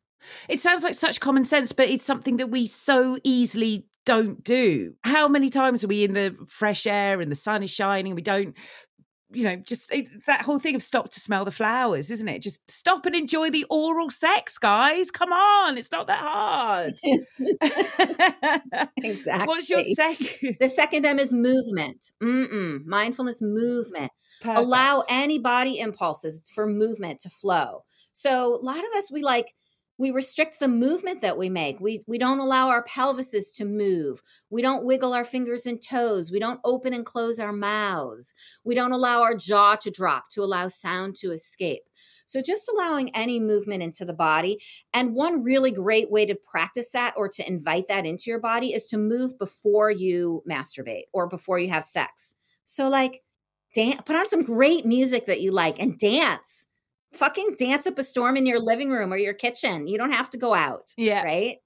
It 0.47 0.59
sounds 0.59 0.83
like 0.83 0.93
such 0.93 1.19
common 1.19 1.45
sense, 1.45 1.71
but 1.71 1.89
it's 1.89 2.03
something 2.03 2.37
that 2.37 2.49
we 2.49 2.67
so 2.67 3.17
easily 3.23 3.87
don't 4.05 4.43
do. 4.43 4.93
How 5.03 5.27
many 5.27 5.49
times 5.49 5.83
are 5.83 5.87
we 5.87 6.03
in 6.03 6.13
the 6.13 6.35
fresh 6.47 6.87
air 6.87 7.21
and 7.21 7.31
the 7.31 7.35
sun 7.35 7.63
is 7.63 7.69
shining? 7.69 8.15
We 8.15 8.21
don't, 8.21 8.55
you 9.33 9.43
know, 9.43 9.55
just 9.55 9.91
it, 9.93 10.09
that 10.25 10.41
whole 10.41 10.59
thing 10.59 10.75
of 10.75 10.83
stop 10.83 11.09
to 11.11 11.19
smell 11.19 11.45
the 11.45 11.51
flowers, 11.51 12.11
isn't 12.11 12.27
it? 12.27 12.39
Just 12.41 12.59
stop 12.69 13.05
and 13.05 13.15
enjoy 13.15 13.49
the 13.49 13.65
oral 13.69 14.09
sex, 14.09 14.57
guys. 14.57 15.11
Come 15.11 15.31
on, 15.31 15.77
it's 15.77 15.91
not 15.91 16.07
that 16.07 16.19
hard. 16.19 16.93
exactly. 18.97 19.45
What's 19.47 19.69
your 19.69 19.83
second? 19.95 20.57
The 20.59 20.69
second 20.69 21.05
M 21.05 21.19
is 21.19 21.33
movement. 21.33 22.11
Mm-mm. 22.21 22.85
Mindfulness 22.85 23.41
movement. 23.41 24.11
Allow 24.43 25.03
any 25.09 25.39
body 25.39 25.79
impulses 25.79 26.49
for 26.53 26.67
movement 26.67 27.19
to 27.21 27.29
flow. 27.29 27.83
So 28.13 28.55
a 28.55 28.63
lot 28.63 28.77
of 28.77 28.93
us, 28.95 29.11
we 29.11 29.21
like, 29.21 29.53
we 30.01 30.09
restrict 30.09 30.59
the 30.59 30.67
movement 30.67 31.21
that 31.21 31.37
we 31.37 31.47
make. 31.47 31.79
We 31.79 32.01
we 32.07 32.17
don't 32.17 32.39
allow 32.39 32.69
our 32.69 32.83
pelvises 32.83 33.55
to 33.57 33.65
move. 33.65 34.19
We 34.49 34.63
don't 34.63 34.83
wiggle 34.83 35.13
our 35.13 35.23
fingers 35.23 35.67
and 35.67 35.79
toes. 35.79 36.31
We 36.31 36.39
don't 36.39 36.59
open 36.63 36.95
and 36.95 37.05
close 37.05 37.39
our 37.39 37.53
mouths. 37.53 38.33
We 38.63 38.73
don't 38.73 38.93
allow 38.93 39.21
our 39.21 39.35
jaw 39.35 39.75
to 39.75 39.91
drop 39.91 40.27
to 40.29 40.41
allow 40.41 40.69
sound 40.69 41.17
to 41.17 41.29
escape. 41.31 41.83
So 42.25 42.41
just 42.41 42.67
allowing 42.67 43.15
any 43.15 43.39
movement 43.39 43.83
into 43.83 44.03
the 44.03 44.11
body. 44.11 44.59
And 44.91 45.13
one 45.13 45.43
really 45.43 45.69
great 45.69 46.09
way 46.09 46.25
to 46.25 46.33
practice 46.33 46.91
that 46.93 47.13
or 47.15 47.29
to 47.29 47.47
invite 47.47 47.87
that 47.87 48.07
into 48.07 48.31
your 48.31 48.39
body 48.39 48.73
is 48.73 48.87
to 48.87 48.97
move 48.97 49.37
before 49.37 49.91
you 49.91 50.41
masturbate 50.49 51.09
or 51.13 51.27
before 51.27 51.59
you 51.59 51.69
have 51.69 51.85
sex. 51.85 52.33
So 52.65 52.89
like 52.89 53.21
dan- 53.75 54.01
put 54.03 54.15
on 54.15 54.27
some 54.27 54.41
great 54.41 54.83
music 54.83 55.27
that 55.27 55.41
you 55.41 55.51
like 55.51 55.79
and 55.79 55.95
dance. 55.99 56.65
Fucking 57.13 57.55
dance 57.57 57.85
up 57.87 57.97
a 57.99 58.03
storm 58.03 58.37
in 58.37 58.45
your 58.45 58.59
living 58.59 58.89
room 58.89 59.11
or 59.13 59.17
your 59.17 59.33
kitchen. 59.33 59.87
You 59.87 59.97
don't 59.97 60.11
have 60.11 60.29
to 60.31 60.37
go 60.37 60.53
out, 60.53 60.91
Yeah. 60.97 61.23
right? 61.23 61.57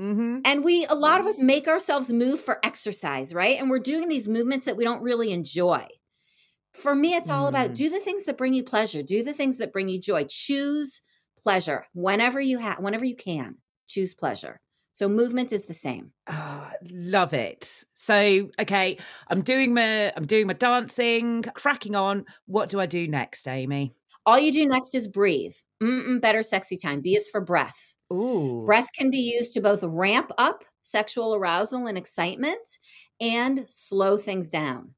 Mm-hmm. 0.00 0.40
And 0.44 0.64
we, 0.64 0.86
a 0.86 0.94
lot 0.94 1.20
of 1.20 1.26
us 1.26 1.38
make 1.40 1.66
ourselves 1.68 2.12
move 2.12 2.40
for 2.40 2.64
exercise, 2.64 3.34
right? 3.34 3.58
And 3.58 3.68
we're 3.68 3.80
doing 3.80 4.08
these 4.08 4.28
movements 4.28 4.64
that 4.66 4.76
we 4.76 4.84
don't 4.84 5.02
really 5.02 5.32
enjoy. 5.32 5.86
For 6.72 6.94
me, 6.94 7.14
it's 7.14 7.30
all 7.30 7.48
about 7.48 7.70
Mm. 7.70 7.76
do 7.76 7.90
the 7.90 7.98
things 7.98 8.24
that 8.26 8.38
bring 8.38 8.54
you 8.54 8.62
pleasure, 8.62 9.02
do 9.02 9.22
the 9.24 9.32
things 9.32 9.58
that 9.58 9.72
bring 9.72 9.88
you 9.88 9.98
joy. 10.00 10.24
Choose 10.28 11.00
pleasure 11.38 11.86
whenever 11.94 12.40
you 12.40 12.58
have, 12.58 12.78
whenever 12.78 13.04
you 13.04 13.16
can. 13.16 13.56
Choose 13.88 14.14
pleasure. 14.14 14.60
So 14.92 15.08
movement 15.08 15.52
is 15.52 15.66
the 15.66 15.74
same. 15.74 16.12
Oh, 16.28 16.70
love 16.90 17.32
it. 17.32 17.84
So, 17.94 18.50
okay, 18.60 18.98
I'm 19.28 19.42
doing 19.42 19.74
my 19.74 20.12
I'm 20.16 20.26
doing 20.26 20.46
my 20.46 20.52
dancing, 20.54 21.42
cracking 21.42 21.94
on. 21.96 22.24
What 22.46 22.68
do 22.68 22.80
I 22.80 22.86
do 22.86 23.06
next, 23.08 23.46
Amy? 23.48 23.94
All 24.26 24.38
you 24.38 24.52
do 24.52 24.66
next 24.66 24.94
is 24.94 25.08
breathe. 25.08 25.54
Mm-mm, 25.82 26.20
better 26.20 26.42
sexy 26.42 26.76
time. 26.76 27.00
B 27.00 27.16
is 27.16 27.28
for 27.28 27.40
breath. 27.40 27.94
Ooh. 28.12 28.64
Breath 28.66 28.88
can 28.94 29.10
be 29.10 29.18
used 29.18 29.54
to 29.54 29.60
both 29.60 29.82
ramp 29.82 30.32
up 30.38 30.64
sexual 30.82 31.34
arousal 31.34 31.86
and 31.86 31.98
excitement 31.98 32.78
and 33.20 33.64
slow 33.68 34.16
things 34.16 34.50
down. 34.50 34.94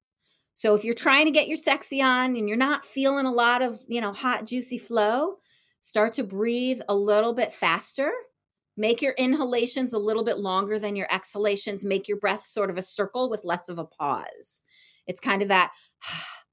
So 0.55 0.75
if 0.75 0.85
you're 0.85 0.95
trying 0.95 1.25
to 1.25 1.31
get 1.31 1.49
your 1.49 1.57
sexy 1.57 2.03
on 2.03 2.37
and 2.37 2.49
you're 2.49 2.57
not 2.57 2.85
feeling 2.85 3.27
a 3.27 3.33
lot 3.33 3.63
of, 3.63 3.81
you 3.89 4.01
know, 4.01 4.13
hot 4.13 4.47
juicy 4.47 4.79
flow, 4.79 5.37
start 5.81 6.13
to 6.15 6.25
breathe 6.25 6.81
a 6.89 6.95
little 6.95 7.33
bit 7.33 7.53
faster. 7.53 8.13
Make 8.77 9.03
your 9.03 9.15
inhalations 9.15 9.93
a 9.95 9.99
little 9.99 10.25
bit 10.25 10.39
longer 10.39 10.79
than 10.79 10.97
your 10.97 11.09
exhalations. 11.11 11.85
Make 11.85 12.09
your 12.09 12.19
breath 12.19 12.45
sort 12.47 12.71
of 12.71 12.79
a 12.79 12.83
circle 12.83 13.31
with 13.31 13.45
less 13.45 13.69
of 13.69 13.79
a 13.79 13.85
pause. 13.85 14.61
It's 15.07 15.21
kind 15.21 15.43
of 15.43 15.49
that 15.49 15.73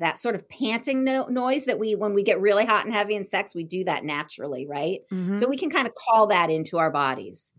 that 0.00 0.18
sort 0.18 0.34
of 0.34 0.48
panting 0.48 1.04
no- 1.04 1.26
noise 1.28 1.64
that 1.66 1.78
we 1.78 1.94
when 1.94 2.14
we 2.14 2.22
get 2.22 2.40
really 2.40 2.64
hot 2.64 2.84
and 2.84 2.94
heavy 2.94 3.14
in 3.14 3.24
sex 3.24 3.54
we 3.54 3.64
do 3.64 3.84
that 3.84 4.04
naturally 4.04 4.66
right 4.66 5.00
Mhm. 5.10 5.36
so 5.38 5.48
we 5.48 5.56
can 5.58 5.70
kind 5.70 5.86
of 5.86 5.94
call 5.94 6.26
that 6.28 6.50
into 6.50 6.78
our 6.78 6.90
bodies 6.90 7.52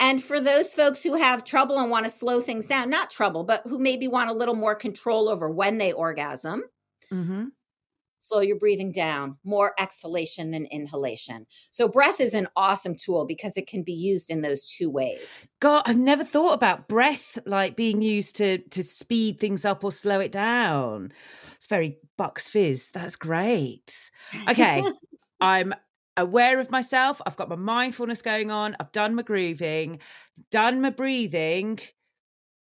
and 0.00 0.22
for 0.22 0.38
those 0.40 0.74
folks 0.74 1.02
who 1.02 1.14
have 1.14 1.42
trouble 1.44 1.78
and 1.78 1.90
want 1.90 2.04
to 2.06 2.10
slow 2.10 2.40
things 2.40 2.66
down 2.66 2.90
not 2.90 3.10
trouble 3.10 3.44
but 3.44 3.62
who 3.66 3.78
maybe 3.78 4.08
want 4.08 4.30
a 4.30 4.34
little 4.34 4.54
more 4.54 4.74
control 4.74 5.28
over 5.28 5.48
when 5.50 5.78
they 5.78 5.92
orgasm 5.92 6.62
Mhm. 7.12 7.52
slow 8.20 8.40
your 8.40 8.58
breathing 8.58 8.92
down 8.92 9.38
more 9.44 9.72
exhalation 9.78 10.50
than 10.50 10.66
inhalation 10.66 11.46
so 11.70 11.88
breath 11.88 12.20
is 12.20 12.34
an 12.34 12.46
awesome 12.56 12.94
tool 12.94 13.24
because 13.24 13.56
it 13.56 13.66
can 13.66 13.82
be 13.82 13.92
used 13.92 14.30
in 14.30 14.42
those 14.42 14.66
two 14.66 14.90
ways 14.90 15.48
God, 15.60 15.82
I've 15.86 15.96
never 15.96 16.24
thought 16.24 16.52
about 16.54 16.88
breath 16.88 17.38
like 17.46 17.74
being 17.76 18.02
used 18.02 18.36
to 18.36 18.58
to 18.58 18.82
speed 18.82 19.40
things 19.40 19.64
up 19.64 19.82
or 19.82 19.90
slow 19.92 20.20
it 20.20 20.30
down. 20.32 21.12
It's 21.58 21.66
very 21.66 21.98
Bucks 22.16 22.48
Fizz. 22.48 22.90
That's 22.90 23.16
great. 23.16 24.10
Okay, 24.48 24.82
I'm 25.40 25.74
aware 26.16 26.60
of 26.60 26.70
myself. 26.70 27.20
I've 27.26 27.36
got 27.36 27.48
my 27.48 27.56
mindfulness 27.56 28.22
going 28.22 28.50
on. 28.50 28.76
I've 28.80 28.92
done 28.92 29.14
my 29.14 29.22
grooving, 29.22 29.98
done 30.50 30.80
my 30.80 30.90
breathing. 30.90 31.80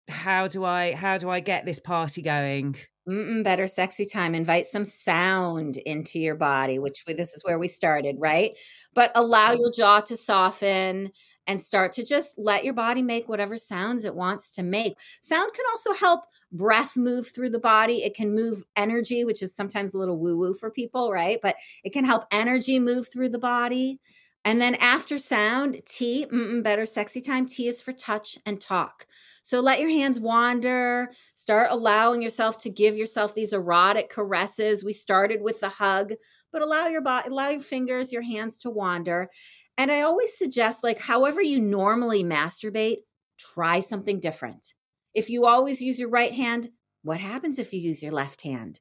How 0.09 0.47
do 0.47 0.65
I 0.65 0.93
how 0.93 1.17
do 1.17 1.29
I 1.29 1.39
get 1.39 1.65
this 1.65 1.79
party 1.79 2.21
going? 2.21 2.75
Mm-mm, 3.09 3.43
better 3.43 3.65
sexy 3.65 4.05
time. 4.05 4.35
Invite 4.35 4.67
some 4.67 4.85
sound 4.85 5.77
into 5.77 6.19
your 6.19 6.35
body, 6.35 6.77
which 6.77 7.03
we, 7.07 7.13
this 7.13 7.33
is 7.33 7.43
where 7.43 7.57
we 7.57 7.67
started, 7.67 8.17
right? 8.19 8.55
But 8.93 9.11
allow 9.15 9.53
your 9.53 9.71
jaw 9.71 10.01
to 10.01 10.15
soften 10.15 11.11
and 11.47 11.59
start 11.59 11.93
to 11.93 12.05
just 12.05 12.37
let 12.37 12.63
your 12.63 12.75
body 12.75 13.01
make 13.01 13.27
whatever 13.27 13.57
sounds 13.57 14.05
it 14.05 14.13
wants 14.13 14.51
to 14.51 14.63
make. 14.63 14.99
Sound 15.19 15.51
can 15.53 15.65
also 15.71 15.93
help 15.93 16.25
breath 16.51 16.95
move 16.95 17.27
through 17.33 17.49
the 17.49 17.59
body. 17.59 18.03
It 18.03 18.13
can 18.13 18.35
move 18.35 18.63
energy, 18.75 19.25
which 19.25 19.41
is 19.41 19.55
sometimes 19.55 19.95
a 19.95 19.97
little 19.97 20.19
woo 20.19 20.37
woo 20.37 20.53
for 20.53 20.69
people, 20.69 21.11
right? 21.11 21.39
But 21.41 21.55
it 21.83 21.93
can 21.93 22.05
help 22.05 22.25
energy 22.31 22.77
move 22.77 23.11
through 23.11 23.29
the 23.29 23.39
body. 23.39 23.99
And 24.43 24.59
then 24.59 24.73
after 24.75 25.19
sound, 25.19 25.81
T, 25.85 26.25
better 26.63 26.85
sexy 26.85 27.21
time. 27.21 27.45
T 27.45 27.67
is 27.67 27.79
for 27.81 27.93
touch 27.93 28.39
and 28.45 28.59
talk. 28.59 29.05
So 29.43 29.59
let 29.59 29.79
your 29.79 29.91
hands 29.91 30.19
wander, 30.19 31.11
start 31.35 31.67
allowing 31.69 32.23
yourself 32.23 32.57
to 32.59 32.69
give 32.71 32.97
yourself 32.97 33.35
these 33.35 33.53
erotic 33.53 34.09
caresses. 34.09 34.83
We 34.83 34.93
started 34.93 35.41
with 35.41 35.59
the 35.59 35.69
hug, 35.69 36.13
but 36.51 36.63
allow 36.63 36.87
your 36.87 37.01
body, 37.01 37.29
allow 37.29 37.49
your 37.49 37.59
fingers, 37.59 38.11
your 38.11 38.23
hands 38.23 38.57
to 38.59 38.71
wander. 38.71 39.29
And 39.77 39.91
I 39.91 40.01
always 40.01 40.35
suggest, 40.35 40.83
like, 40.83 40.99
however 40.99 41.41
you 41.41 41.61
normally 41.61 42.23
masturbate, 42.23 42.97
try 43.37 43.79
something 43.79 44.19
different. 44.19 44.73
If 45.13 45.29
you 45.29 45.45
always 45.45 45.81
use 45.81 45.99
your 45.99 46.09
right 46.09 46.33
hand, 46.33 46.69
what 47.03 47.19
happens 47.19 47.59
if 47.59 47.73
you 47.73 47.79
use 47.79 48.01
your 48.01 48.11
left 48.11 48.41
hand? 48.41 48.79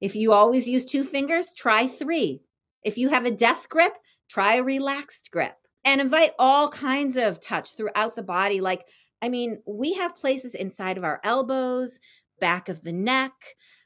If 0.00 0.16
you 0.16 0.32
always 0.32 0.68
use 0.68 0.84
two 0.84 1.04
fingers, 1.04 1.52
try 1.54 1.86
three. 1.86 2.42
If 2.84 2.98
you 2.98 3.08
have 3.08 3.24
a 3.24 3.30
death 3.30 3.68
grip, 3.68 3.96
try 4.28 4.56
a 4.56 4.64
relaxed 4.64 5.30
grip. 5.30 5.56
And 5.84 6.00
invite 6.00 6.32
all 6.38 6.68
kinds 6.68 7.16
of 7.16 7.40
touch 7.40 7.76
throughout 7.76 8.16
the 8.16 8.22
body. 8.22 8.60
Like, 8.60 8.88
I 9.22 9.28
mean, 9.28 9.62
we 9.66 9.94
have 9.94 10.16
places 10.16 10.54
inside 10.54 10.98
of 10.98 11.04
our 11.04 11.20
elbows, 11.22 12.00
back 12.40 12.68
of 12.68 12.82
the 12.82 12.92
neck, 12.92 13.32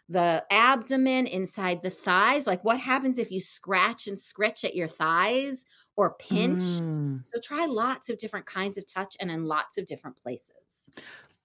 the 0.09 0.44
abdomen, 0.50 1.26
inside 1.26 1.83
the 1.83 1.90
thighs. 1.90 2.46
Like, 2.46 2.64
what 2.64 2.81
happens 2.81 3.18
if 3.18 3.31
you 3.31 3.40
scratch 3.40 4.07
and 4.09 4.18
scritch 4.18 4.64
at 4.64 4.74
your 4.74 4.88
thighs 4.88 5.66
or 5.96 6.14
pinch? 6.14 6.62
Mm. 6.62 7.20
So, 7.26 7.38
try 7.38 7.66
lots 7.66 8.11
of 8.11 8.18
different 8.18 8.46
kinds 8.46 8.76
of 8.76 8.90
touch 8.92 9.16
and 9.20 9.31
in 9.31 9.44
lots 9.44 9.79
of 9.79 9.87
different 9.87 10.16
places. 10.16 10.90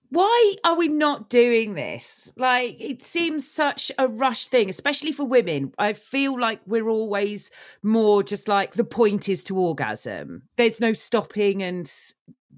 Why 0.10 0.56
are 0.64 0.76
we 0.78 0.88
not 0.88 1.30
doing 1.30 1.74
this? 1.74 2.32
Like, 2.38 2.78
it 2.80 3.02
seems 3.02 3.50
such 3.50 3.92
a 3.98 4.08
rush 4.08 4.48
thing, 4.48 4.70
especially 4.70 5.12
for 5.12 5.26
women. 5.26 5.74
I 5.78 5.94
feel 5.94 6.40
like 6.40 6.62
we're 6.66 6.90
always 6.90 7.52
more 7.84 8.24
just 8.24 8.48
like 8.48 8.74
the 8.74 8.84
point 8.84 9.28
is 9.30 9.44
to 9.46 9.58
orgasm. 9.58 10.44
There's 10.58 10.80
no 10.80 10.94
stopping 10.94 11.64
and 11.64 11.92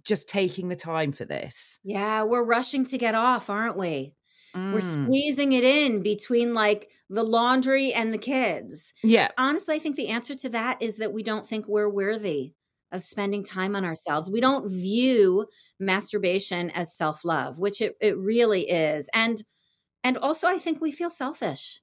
just 0.03 0.29
taking 0.29 0.69
the 0.69 0.75
time 0.75 1.11
for 1.11 1.25
this. 1.25 1.79
Yeah, 1.83 2.23
we're 2.23 2.43
rushing 2.43 2.85
to 2.85 2.97
get 2.97 3.15
off, 3.15 3.49
aren't 3.49 3.77
we? 3.77 4.13
We're 4.55 4.79
Mm. 4.79 5.03
squeezing 5.03 5.53
it 5.53 5.63
in 5.63 6.01
between 6.01 6.53
like 6.55 6.89
the 7.09 7.23
laundry 7.23 7.93
and 7.93 8.11
the 8.11 8.17
kids. 8.17 8.91
Yeah. 9.03 9.27
Honestly, 9.37 9.75
I 9.75 9.79
think 9.79 9.95
the 9.97 10.07
answer 10.07 10.33
to 10.35 10.49
that 10.49 10.81
is 10.81 10.97
that 10.97 11.13
we 11.13 11.21
don't 11.21 11.45
think 11.45 11.67
we're 11.67 11.89
worthy 11.89 12.53
of 12.91 13.03
spending 13.03 13.43
time 13.43 13.75
on 13.75 13.85
ourselves. 13.85 14.29
We 14.29 14.41
don't 14.41 14.69
view 14.69 15.47
masturbation 15.79 16.69
as 16.71 16.95
self-love, 16.95 17.59
which 17.59 17.81
it, 17.81 17.95
it 18.01 18.17
really 18.17 18.69
is. 18.69 19.09
And 19.13 19.43
and 20.03 20.17
also 20.17 20.47
I 20.47 20.59
think 20.59 20.81
we 20.81 20.91
feel 20.91 21.09
selfish 21.11 21.81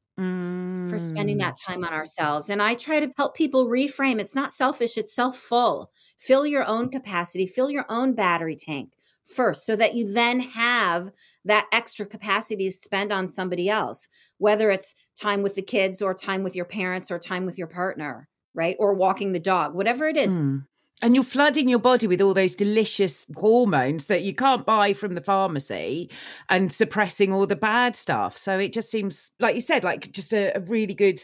for 0.84 0.98
spending 0.98 1.38
Mm. 1.38 1.38
that 1.38 1.56
time 1.66 1.82
on 1.84 1.92
ourselves. 1.92 2.50
And 2.50 2.62
I 2.62 2.74
try 2.74 3.00
to 3.00 3.10
help 3.16 3.34
people 3.34 3.66
reframe 3.68 4.20
it's 4.20 4.34
not 4.34 4.52
selfish, 4.52 4.98
it's 4.98 5.14
self 5.14 5.36
full. 5.38 5.90
Fill 6.18 6.46
your 6.46 6.64
own 6.66 6.90
capacity, 6.90 7.46
fill 7.46 7.70
your 7.70 7.86
own 7.88 8.14
battery 8.14 8.56
tank. 8.56 8.92
first 9.26 9.64
so 9.64 9.74
that 9.74 9.94
you 9.94 10.12
then 10.12 10.38
have 10.40 11.10
that 11.46 11.66
extra 11.72 12.04
capacity 12.04 12.66
to 12.66 12.70
spend 12.70 13.10
on 13.10 13.26
somebody 13.26 13.70
else, 13.70 14.06
whether 14.36 14.70
it's 14.70 14.94
time 15.18 15.42
with 15.42 15.54
the 15.54 15.62
kids 15.62 16.02
or 16.02 16.12
time 16.12 16.42
with 16.42 16.54
your 16.54 16.66
parents 16.66 17.10
or 17.10 17.18
time 17.18 17.46
with 17.46 17.56
your 17.56 17.66
partner, 17.66 18.28
right? 18.54 18.76
Or 18.78 18.92
walking 18.92 19.32
the 19.32 19.40
dog, 19.40 19.74
whatever 19.74 20.06
it 20.08 20.18
is. 20.18 20.36
Mm. 20.36 20.66
And 21.02 21.14
you're 21.14 21.24
flooding 21.24 21.68
your 21.68 21.80
body 21.80 22.06
with 22.06 22.20
all 22.20 22.34
those 22.34 22.54
delicious 22.54 23.26
hormones 23.36 24.06
that 24.06 24.22
you 24.22 24.34
can't 24.34 24.64
buy 24.64 24.92
from 24.92 25.14
the 25.14 25.20
pharmacy 25.20 26.10
and 26.48 26.72
suppressing 26.72 27.32
all 27.32 27.46
the 27.46 27.56
bad 27.56 27.96
stuff. 27.96 28.38
So 28.38 28.58
it 28.58 28.72
just 28.72 28.90
seems, 28.90 29.32
like 29.40 29.54
you 29.54 29.60
said, 29.60 29.84
like 29.84 30.12
just 30.12 30.32
a, 30.32 30.56
a 30.56 30.60
really 30.60 30.94
good 30.94 31.20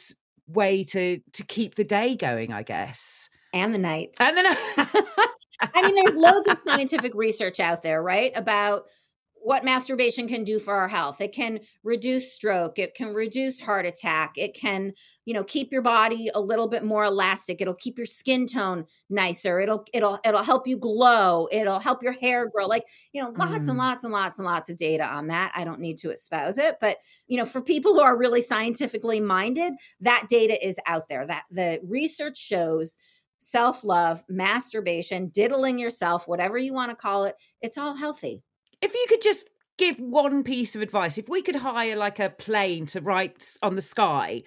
way 0.48 0.84
to 0.84 1.20
to 1.32 1.44
keep 1.44 1.76
the 1.76 1.84
day 1.84 2.16
going, 2.16 2.52
I 2.52 2.62
guess. 2.62 3.28
And 3.52 3.72
the 3.72 3.78
night. 3.78 4.16
And 4.20 4.36
then 4.36 4.46
I 5.60 5.82
mean, 5.82 5.94
there's 5.94 6.16
loads 6.16 6.48
of 6.48 6.58
scientific 6.66 7.14
research 7.14 7.60
out 7.60 7.82
there, 7.82 8.02
right? 8.02 8.32
About 8.34 8.84
what 9.42 9.64
masturbation 9.64 10.28
can 10.28 10.44
do 10.44 10.58
for 10.58 10.74
our 10.74 10.88
health. 10.88 11.20
It 11.20 11.32
can 11.32 11.60
reduce 11.82 12.32
stroke, 12.32 12.78
it 12.78 12.94
can 12.94 13.14
reduce 13.14 13.60
heart 13.60 13.86
attack, 13.86 14.32
it 14.36 14.54
can, 14.54 14.92
you 15.24 15.34
know, 15.34 15.44
keep 15.44 15.72
your 15.72 15.82
body 15.82 16.28
a 16.34 16.40
little 16.40 16.68
bit 16.68 16.84
more 16.84 17.04
elastic. 17.04 17.60
It'll 17.60 17.74
keep 17.74 17.96
your 17.98 18.06
skin 18.06 18.46
tone 18.46 18.84
nicer. 19.08 19.60
It'll 19.60 19.84
it'll 19.92 20.18
it'll 20.24 20.42
help 20.42 20.66
you 20.66 20.76
glow. 20.76 21.48
It'll 21.50 21.80
help 21.80 22.02
your 22.02 22.12
hair 22.12 22.48
grow. 22.48 22.66
Like, 22.66 22.84
you 23.12 23.22
know, 23.22 23.32
lots 23.36 23.68
and 23.68 23.76
Mm. 23.76 23.78
lots 23.78 24.04
and 24.04 24.12
lots 24.12 24.38
and 24.38 24.46
lots 24.46 24.68
of 24.68 24.76
data 24.76 25.04
on 25.04 25.28
that. 25.28 25.52
I 25.54 25.64
don't 25.64 25.80
need 25.80 25.96
to 25.98 26.10
espouse 26.10 26.58
it, 26.58 26.76
but 26.80 26.98
you 27.26 27.36
know, 27.36 27.44
for 27.46 27.62
people 27.62 27.94
who 27.94 28.00
are 28.00 28.16
really 28.16 28.42
scientifically 28.42 29.20
minded, 29.20 29.74
that 30.00 30.26
data 30.28 30.56
is 30.66 30.78
out 30.86 31.08
there. 31.08 31.26
That 31.26 31.44
the 31.50 31.80
research 31.82 32.38
shows 32.38 32.98
self-love, 33.38 34.22
masturbation, 34.28 35.28
diddling 35.28 35.78
yourself, 35.78 36.28
whatever 36.28 36.58
you 36.58 36.74
want 36.74 36.90
to 36.90 36.96
call 36.96 37.24
it, 37.24 37.34
it's 37.62 37.78
all 37.78 37.94
healthy. 37.94 38.42
If 38.82 38.94
you 38.94 39.06
could 39.08 39.22
just 39.22 39.48
give 39.78 39.98
one 39.98 40.44
piece 40.44 40.76
of 40.76 40.82
advice, 40.82 41.18
if 41.18 41.28
we 41.28 41.42
could 41.42 41.56
hire 41.56 41.96
like 41.96 42.18
a 42.18 42.30
plane 42.30 42.86
to 42.86 43.00
write 43.00 43.56
on 43.62 43.74
the 43.74 43.82
sky, 43.82 44.42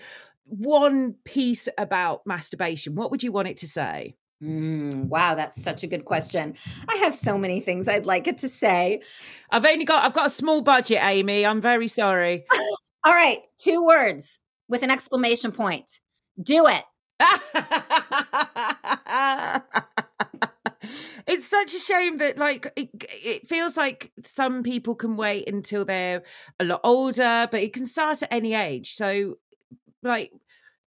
one 0.46 1.16
piece 1.24 1.70
about 1.78 2.26
masturbation, 2.26 2.96
what 2.96 3.12
would 3.12 3.24
you 3.24 3.32
want 3.32 3.48
it 3.48 3.58
to 3.58 3.68
say? 3.68 4.16
Mm, 4.44 5.06
wow, 5.06 5.36
that's 5.36 5.62
such 5.62 5.84
a 5.84 5.88
good 5.88 6.06
question. 6.06 6.56
I 6.90 6.96
have 6.98 7.16
so 7.16 7.38
many 7.38 7.62
things 7.62 7.88
I'd 7.88 8.06
like 8.06 8.28
it 8.28 8.40
to 8.40 8.50
say. 8.50 9.02
I've 9.50 9.66
only 9.66 9.86
got 9.86 10.04
I've 10.04 10.14
got 10.14 10.28
a 10.28 10.30
small 10.30 10.62
budget, 10.62 11.00
Amy. 11.02 11.46
I'm 11.46 11.62
very 11.62 11.88
sorry. 11.88 12.46
All 13.06 13.14
right, 13.14 13.40
two 13.58 13.86
words 13.86 14.40
with 14.68 14.84
an 14.84 14.92
exclamation 14.92 15.52
point. 15.52 16.00
Do 16.42 16.68
it. 16.68 16.84
it's 21.28 21.46
such 21.46 21.74
a 21.74 21.80
shame 21.80 22.18
that 22.18 22.38
like 22.38 22.72
it, 22.76 22.90
it 23.02 23.48
feels 23.48 23.78
like 23.78 24.12
some 24.24 24.64
people 24.64 24.96
can 24.96 25.16
wait 25.16 25.48
until 25.48 25.86
they're 25.86 26.24
a 26.60 26.64
lot 26.64 26.82
older 26.84 27.48
but 27.52 27.62
it 27.62 27.74
can 27.74 27.86
start 27.86 28.22
at 28.24 28.32
any 28.32 28.54
age 28.54 28.94
so 28.96 29.36
like 30.02 30.32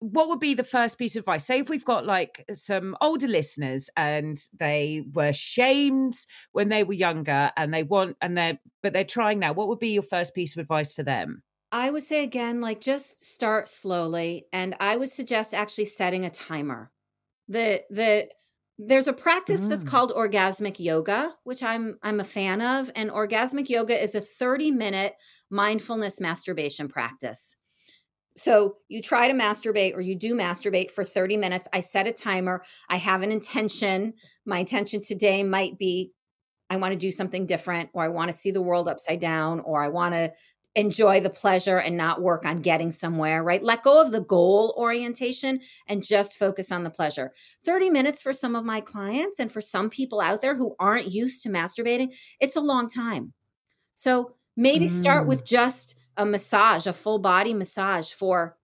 what 0.00 0.28
would 0.28 0.38
be 0.38 0.54
the 0.54 0.64
first 0.64 0.98
piece 0.98 1.16
of 1.16 1.20
advice 1.20 1.44
say 1.44 1.58
if 1.60 1.68
we've 1.68 1.84
got 1.84 2.06
like 2.06 2.44
some 2.54 2.96
older 3.00 3.26
listeners 3.26 3.90
and 3.96 4.38
they 4.58 5.02
were 5.12 5.32
shamed 5.32 6.14
when 6.52 6.68
they 6.68 6.84
were 6.84 6.92
younger 6.92 7.50
and 7.56 7.74
they 7.74 7.82
want 7.82 8.16
and 8.20 8.36
they're 8.36 8.58
but 8.82 8.92
they're 8.92 9.04
trying 9.04 9.38
now 9.38 9.52
what 9.52 9.68
would 9.68 9.80
be 9.80 9.90
your 9.90 10.02
first 10.02 10.34
piece 10.34 10.54
of 10.54 10.60
advice 10.60 10.92
for 10.92 11.02
them 11.02 11.42
I 11.70 11.90
would 11.90 12.02
say 12.02 12.24
again, 12.24 12.60
like 12.60 12.80
just 12.80 13.24
start 13.24 13.68
slowly. 13.68 14.46
And 14.52 14.74
I 14.80 14.96
would 14.96 15.10
suggest 15.10 15.52
actually 15.52 15.84
setting 15.84 16.24
a 16.24 16.30
timer. 16.30 16.90
The 17.48 17.82
the 17.90 18.28
there's 18.78 19.08
a 19.08 19.12
practice 19.12 19.62
that's 19.62 19.84
Mm. 19.84 19.88
called 19.88 20.12
orgasmic 20.12 20.78
yoga, 20.78 21.34
which 21.44 21.62
I'm 21.62 21.98
I'm 22.02 22.20
a 22.20 22.24
fan 22.24 22.62
of. 22.62 22.90
And 22.94 23.10
orgasmic 23.10 23.68
yoga 23.68 24.00
is 24.00 24.14
a 24.14 24.20
30 24.20 24.70
minute 24.70 25.14
mindfulness 25.50 26.20
masturbation 26.20 26.88
practice. 26.88 27.56
So 28.36 28.76
you 28.88 29.02
try 29.02 29.26
to 29.26 29.34
masturbate 29.34 29.96
or 29.96 30.00
you 30.00 30.14
do 30.14 30.34
masturbate 30.34 30.92
for 30.92 31.02
30 31.02 31.36
minutes. 31.36 31.66
I 31.72 31.80
set 31.80 32.06
a 32.06 32.12
timer. 32.12 32.62
I 32.88 32.96
have 32.96 33.22
an 33.22 33.32
intention. 33.32 34.14
My 34.46 34.58
intention 34.58 35.00
today 35.00 35.42
might 35.42 35.76
be 35.76 36.12
I 36.70 36.76
want 36.76 36.92
to 36.92 36.98
do 36.98 37.10
something 37.10 37.46
different, 37.46 37.88
or 37.94 38.04
I 38.04 38.08
want 38.08 38.30
to 38.30 38.36
see 38.36 38.50
the 38.50 38.60
world 38.60 38.88
upside 38.88 39.20
down, 39.20 39.60
or 39.60 39.82
I 39.82 39.88
want 39.88 40.12
to 40.14 40.32
enjoy 40.74 41.20
the 41.20 41.30
pleasure 41.30 41.78
and 41.78 41.96
not 41.96 42.22
work 42.22 42.44
on 42.46 42.58
getting 42.62 42.90
somewhere, 42.90 43.42
right? 43.42 43.62
Let 43.62 43.82
go 43.82 44.00
of 44.00 44.12
the 44.12 44.20
goal 44.20 44.74
orientation 44.78 45.60
and 45.88 46.04
just 46.04 46.38
focus 46.38 46.70
on 46.70 46.82
the 46.84 46.90
pleasure. 46.90 47.32
30 47.64 47.90
minutes 47.90 48.22
for 48.22 48.32
some 48.32 48.54
of 48.54 48.64
my 48.64 48.80
clients 48.80 49.40
and 49.40 49.50
for 49.50 49.60
some 49.60 49.90
people 49.90 50.20
out 50.20 50.40
there 50.40 50.54
who 50.54 50.76
aren't 50.78 51.10
used 51.10 51.42
to 51.42 51.48
masturbating, 51.48 52.14
it's 52.40 52.56
a 52.56 52.60
long 52.60 52.88
time. 52.88 53.32
So 53.94 54.34
maybe 54.56 54.88
start 54.88 55.26
Mm. 55.26 55.28
with 55.28 55.44
just 55.44 55.96
a 56.16 56.26
massage, 56.26 56.86
a 56.86 56.92
full 56.92 57.18
body 57.18 57.54
massage 57.54 58.12
for 58.12 58.58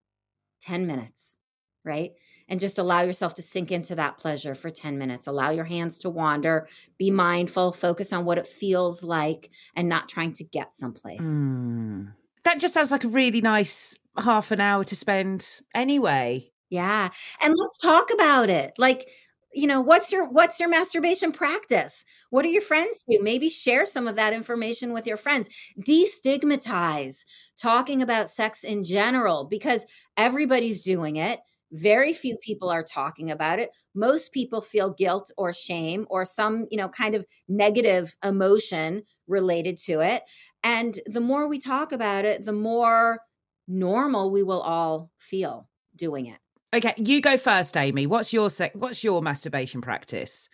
10 0.61 0.87
minutes, 0.87 1.37
right? 1.83 2.13
And 2.47 2.59
just 2.59 2.77
allow 2.77 3.01
yourself 3.01 3.33
to 3.35 3.41
sink 3.41 3.71
into 3.71 3.95
that 3.95 4.17
pleasure 4.17 4.53
for 4.53 4.69
10 4.69 4.97
minutes. 4.97 5.25
Allow 5.25 5.49
your 5.49 5.65
hands 5.65 5.97
to 5.99 6.09
wander, 6.09 6.67
be 6.97 7.09
mindful, 7.09 7.71
focus 7.71 8.13
on 8.13 8.23
what 8.23 8.37
it 8.37 8.45
feels 8.45 9.03
like, 9.03 9.49
and 9.75 9.89
not 9.89 10.09
trying 10.09 10.33
to 10.33 10.43
get 10.43 10.73
someplace. 10.73 11.25
Mm. 11.25 12.13
that 12.43 12.59
just 12.59 12.73
sounds 12.73 12.91
like 12.91 13.03
a 13.03 13.07
really 13.07 13.41
nice 13.41 13.97
half 14.17 14.51
an 14.51 14.61
hour 14.61 14.83
to 14.83 14.95
spend 14.95 15.61
anyway 15.73 16.49
Yeah. 16.69 17.09
And 17.41 17.53
let's 17.57 17.77
talk 17.77 18.09
about 18.13 18.49
it. 18.49 18.73
Like, 18.77 19.07
you 19.53 19.67
know, 19.67 19.79
what's 19.79 20.11
your 20.11 20.25
what's 20.25 20.59
your 20.59 20.67
masturbation 20.67 21.31
practice? 21.31 22.03
What 22.29 22.41
do 22.43 22.49
your 22.49 22.61
friends 22.61 23.05
do? 23.07 23.19
Maybe 23.21 23.47
share 23.49 23.85
some 23.85 24.07
of 24.07 24.17
that 24.17 24.33
information 24.33 24.91
with 24.91 25.07
your 25.07 25.15
friends. 25.15 25.49
Destigmatize 25.79 27.23
talking 27.57 28.01
about 28.01 28.29
sex 28.29 28.63
in 28.65 28.83
general 28.83 29.45
because 29.45 29.85
everybody's 30.17 30.81
doing 30.83 31.15
it. 31.15 31.39
Very 31.71 32.13
few 32.13 32.37
people 32.37 32.69
are 32.69 32.83
talking 32.83 33.31
about 33.31 33.59
it. 33.59 33.75
Most 33.93 34.31
people 34.31 34.61
feel 34.61 34.91
guilt 34.91 35.31
or 35.37 35.51
shame 35.51 36.05
or 36.09 36.25
some, 36.25 36.67
you 36.69 36.77
know, 36.77 36.89
kind 36.89 37.15
of 37.15 37.25
negative 37.47 38.15
emotion 38.23 39.03
related 39.27 39.77
to 39.79 40.01
it. 40.01 40.23
And 40.63 40.99
the 41.05 41.21
more 41.21 41.47
we 41.47 41.59
talk 41.59 41.91
about 41.91 42.25
it, 42.25 42.45
the 42.45 42.53
more 42.53 43.19
normal 43.67 44.31
we 44.31 44.43
will 44.43 44.61
all 44.61 45.11
feel 45.17 45.67
doing 45.95 46.27
it. 46.27 46.37
Okay, 46.73 46.93
you 46.97 47.21
go 47.21 47.37
first, 47.37 47.77
Amy. 47.77 48.05
What's 48.05 48.33
your 48.33 48.49
sec- 48.49 48.75
what's 48.75 49.03
your 49.03 49.21
masturbation 49.21 49.81
practice? 49.81 50.49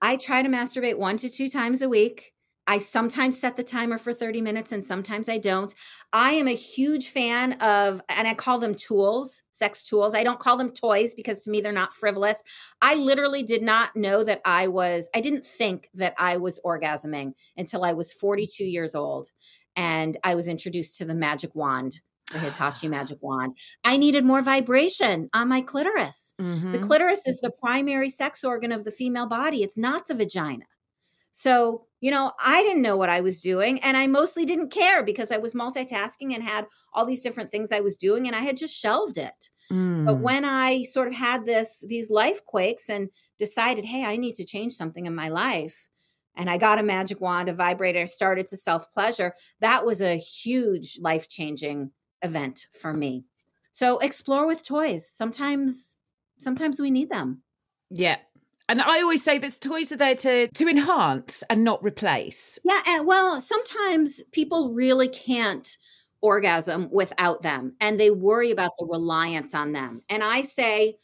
I 0.00 0.16
try 0.16 0.42
to 0.42 0.48
masturbate 0.48 0.98
one 0.98 1.16
to 1.16 1.30
two 1.30 1.48
times 1.48 1.82
a 1.82 1.88
week. 1.88 2.33
I 2.66 2.78
sometimes 2.78 3.38
set 3.38 3.56
the 3.56 3.62
timer 3.62 3.98
for 3.98 4.14
30 4.14 4.40
minutes 4.40 4.72
and 4.72 4.82
sometimes 4.82 5.28
I 5.28 5.38
don't. 5.38 5.74
I 6.12 6.32
am 6.32 6.48
a 6.48 6.54
huge 6.54 7.08
fan 7.10 7.52
of, 7.60 8.00
and 8.08 8.26
I 8.26 8.34
call 8.34 8.58
them 8.58 8.74
tools, 8.74 9.42
sex 9.52 9.82
tools. 9.84 10.14
I 10.14 10.24
don't 10.24 10.40
call 10.40 10.56
them 10.56 10.70
toys 10.70 11.14
because 11.14 11.40
to 11.42 11.50
me 11.50 11.60
they're 11.60 11.72
not 11.72 11.92
frivolous. 11.92 12.42
I 12.80 12.94
literally 12.94 13.42
did 13.42 13.62
not 13.62 13.94
know 13.94 14.24
that 14.24 14.40
I 14.44 14.68
was, 14.68 15.10
I 15.14 15.20
didn't 15.20 15.44
think 15.44 15.90
that 15.94 16.14
I 16.18 16.38
was 16.38 16.58
orgasming 16.64 17.32
until 17.56 17.84
I 17.84 17.92
was 17.92 18.12
42 18.12 18.64
years 18.64 18.94
old. 18.94 19.30
And 19.76 20.16
I 20.24 20.34
was 20.34 20.48
introduced 20.48 20.96
to 20.98 21.04
the 21.04 21.14
magic 21.14 21.54
wand, 21.54 22.00
the 22.32 22.38
Hitachi 22.38 22.88
magic 22.98 23.18
wand. 23.20 23.56
I 23.84 23.98
needed 23.98 24.24
more 24.24 24.40
vibration 24.40 25.28
on 25.34 25.48
my 25.48 25.60
clitoris. 25.60 26.32
The 26.38 26.44
Mhm. 26.44 26.82
clitoris 26.82 27.26
is 27.26 27.40
the 27.40 27.50
primary 27.50 28.08
sex 28.08 28.42
organ 28.42 28.72
of 28.72 28.84
the 28.84 28.90
female 28.92 29.26
body, 29.26 29.62
it's 29.62 29.76
not 29.76 30.06
the 30.06 30.14
vagina. 30.14 30.64
So, 31.36 31.86
you 32.04 32.10
know, 32.10 32.32
I 32.44 32.62
didn't 32.62 32.82
know 32.82 32.96
what 32.98 33.08
I 33.08 33.20
was 33.20 33.40
doing 33.40 33.80
and 33.82 33.96
I 33.96 34.06
mostly 34.06 34.44
didn't 34.44 34.70
care 34.70 35.02
because 35.02 35.30
I 35.32 35.38
was 35.38 35.54
multitasking 35.54 36.34
and 36.34 36.42
had 36.42 36.66
all 36.92 37.06
these 37.06 37.22
different 37.22 37.50
things 37.50 37.72
I 37.72 37.80
was 37.80 37.96
doing 37.96 38.26
and 38.26 38.36
I 38.36 38.40
had 38.48 38.58
just 38.58 38.76
shelved 38.84 39.16
it. 39.18 39.50
But 40.04 40.16
Mm. 40.16 40.22
when 40.22 40.44
I 40.44 40.82
sort 40.84 41.08
of 41.08 41.14
had 41.14 41.46
this 41.46 41.84
these 41.88 42.10
life 42.10 42.44
quakes 42.44 42.90
and 42.90 43.10
decided, 43.38 43.84
"Hey, 43.86 44.04
I 44.04 44.16
need 44.16 44.34
to 44.36 44.44
change 44.44 44.74
something 44.74 45.06
in 45.06 45.14
my 45.14 45.28
life." 45.28 45.88
And 46.36 46.50
I 46.50 46.58
got 46.58 46.78
a 46.78 46.82
magic 46.82 47.20
wand, 47.20 47.48
a 47.48 47.54
vibrator, 47.54 48.06
started 48.06 48.46
to 48.48 48.56
self-pleasure. 48.56 49.34
That 49.60 49.86
was 49.86 50.00
a 50.02 50.16
huge 50.16 50.98
life-changing 51.00 51.92
event 52.22 52.66
for 52.80 52.92
me. 52.92 53.24
So 53.72 53.98
explore 53.98 54.46
with 54.46 54.62
toys. 54.62 55.08
Sometimes 55.08 55.96
sometimes 56.38 56.80
we 56.80 56.90
need 56.90 57.10
them. 57.10 57.42
Yeah. 57.90 58.18
And 58.68 58.80
I 58.80 59.02
always 59.02 59.22
say 59.22 59.38
that 59.38 59.58
toys 59.60 59.92
are 59.92 59.96
there 59.96 60.14
to 60.16 60.48
to 60.48 60.68
enhance 60.68 61.44
and 61.50 61.64
not 61.64 61.82
replace. 61.82 62.58
Yeah, 62.64 62.80
and 62.86 63.06
well, 63.06 63.40
sometimes 63.40 64.22
people 64.32 64.72
really 64.72 65.08
can't 65.08 65.76
orgasm 66.24 66.88
without 66.90 67.42
them 67.42 67.74
and 67.82 68.00
they 68.00 68.10
worry 68.10 68.50
about 68.50 68.70
the 68.78 68.86
reliance 68.86 69.54
on 69.54 69.72
them. 69.72 70.00
And 70.08 70.24
I 70.24 70.40
say, 70.40 70.96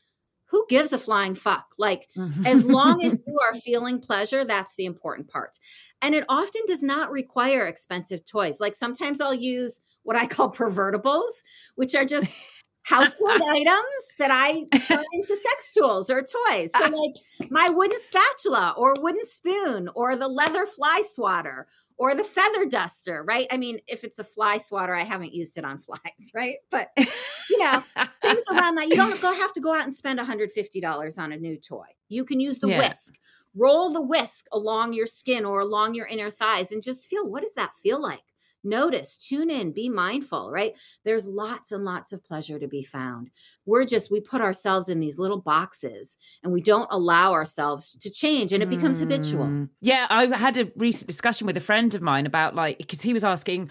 who 0.46 0.64
gives 0.70 0.94
a 0.94 0.98
flying 0.98 1.34
fuck? 1.34 1.74
Like 1.78 2.08
mm-hmm. 2.16 2.46
as 2.46 2.64
long 2.64 3.04
as 3.04 3.18
you 3.26 3.38
are 3.46 3.54
feeling 3.54 4.00
pleasure, 4.00 4.46
that's 4.46 4.76
the 4.76 4.86
important 4.86 5.28
part. 5.28 5.58
And 6.00 6.14
it 6.14 6.24
often 6.30 6.62
does 6.66 6.82
not 6.82 7.10
require 7.10 7.66
expensive 7.66 8.24
toys. 8.24 8.60
Like 8.60 8.74
sometimes 8.74 9.20
I'll 9.20 9.34
use 9.34 9.80
what 10.02 10.16
I 10.16 10.26
call 10.26 10.50
pervertibles, 10.50 11.42
which 11.74 11.94
are 11.94 12.06
just 12.06 12.40
household 12.82 13.40
items 13.50 14.14
that 14.18 14.30
I 14.30 14.64
turn 14.78 15.04
into 15.12 15.36
sex 15.36 15.72
tools 15.74 16.10
or 16.10 16.22
toys. 16.22 16.72
So, 16.76 16.88
like 16.88 17.14
my 17.50 17.68
wooden 17.68 17.98
spatula 18.00 18.74
or 18.76 18.94
wooden 19.00 19.24
spoon 19.24 19.88
or 19.94 20.16
the 20.16 20.28
leather 20.28 20.66
fly 20.66 21.02
swatter 21.04 21.66
or 21.98 22.14
the 22.14 22.24
feather 22.24 22.64
duster, 22.64 23.22
right? 23.22 23.46
I 23.50 23.58
mean, 23.58 23.78
if 23.86 24.04
it's 24.04 24.18
a 24.18 24.24
fly 24.24 24.56
swatter, 24.58 24.94
I 24.94 25.04
haven't 25.04 25.34
used 25.34 25.58
it 25.58 25.64
on 25.64 25.78
flies, 25.80 26.30
right? 26.34 26.56
But 26.70 26.90
you 26.96 27.58
know, 27.58 27.82
things 28.22 28.44
around 28.50 28.76
that. 28.76 28.88
You 28.88 28.96
don't 28.96 29.20
go 29.20 29.32
have 29.32 29.52
to 29.54 29.60
go 29.60 29.74
out 29.74 29.84
and 29.84 29.94
spend 29.94 30.18
$150 30.18 31.18
on 31.18 31.32
a 31.32 31.36
new 31.36 31.56
toy. 31.58 31.86
You 32.08 32.24
can 32.24 32.40
use 32.40 32.58
the 32.58 32.68
Yeah. 32.68 32.78
whisk. 32.78 33.18
Roll 33.54 33.90
the 33.92 34.00
whisk 34.00 34.46
along 34.52 34.92
your 34.92 35.06
skin 35.06 35.44
or 35.44 35.60
along 35.60 35.94
your 35.94 36.06
inner 36.06 36.30
thighs 36.30 36.72
and 36.72 36.82
just 36.82 37.08
feel 37.10 37.26
what 37.28 37.42
does 37.42 37.54
that 37.54 37.74
feel 37.82 38.00
like? 38.00 38.22
Notice, 38.62 39.16
tune 39.16 39.50
in, 39.50 39.72
be 39.72 39.88
mindful, 39.88 40.50
right? 40.50 40.76
There's 41.04 41.26
lots 41.26 41.72
and 41.72 41.84
lots 41.84 42.12
of 42.12 42.24
pleasure 42.24 42.58
to 42.58 42.68
be 42.68 42.82
found. 42.82 43.30
We're 43.66 43.84
just, 43.84 44.10
we 44.10 44.20
put 44.20 44.40
ourselves 44.40 44.88
in 44.88 45.00
these 45.00 45.18
little 45.18 45.40
boxes 45.40 46.16
and 46.42 46.52
we 46.52 46.60
don't 46.60 46.88
allow 46.90 47.32
ourselves 47.32 47.96
to 48.00 48.10
change 48.10 48.52
and 48.52 48.62
it 48.62 48.68
becomes 48.68 49.00
habitual. 49.00 49.46
Mm. 49.46 49.68
Yeah, 49.80 50.06
I 50.10 50.26
had 50.36 50.56
a 50.56 50.70
recent 50.76 51.08
discussion 51.08 51.46
with 51.46 51.56
a 51.56 51.60
friend 51.60 51.94
of 51.94 52.02
mine 52.02 52.26
about 52.26 52.54
like 52.54 52.78
because 52.78 53.00
he 53.00 53.12
was 53.12 53.24
asking, 53.24 53.70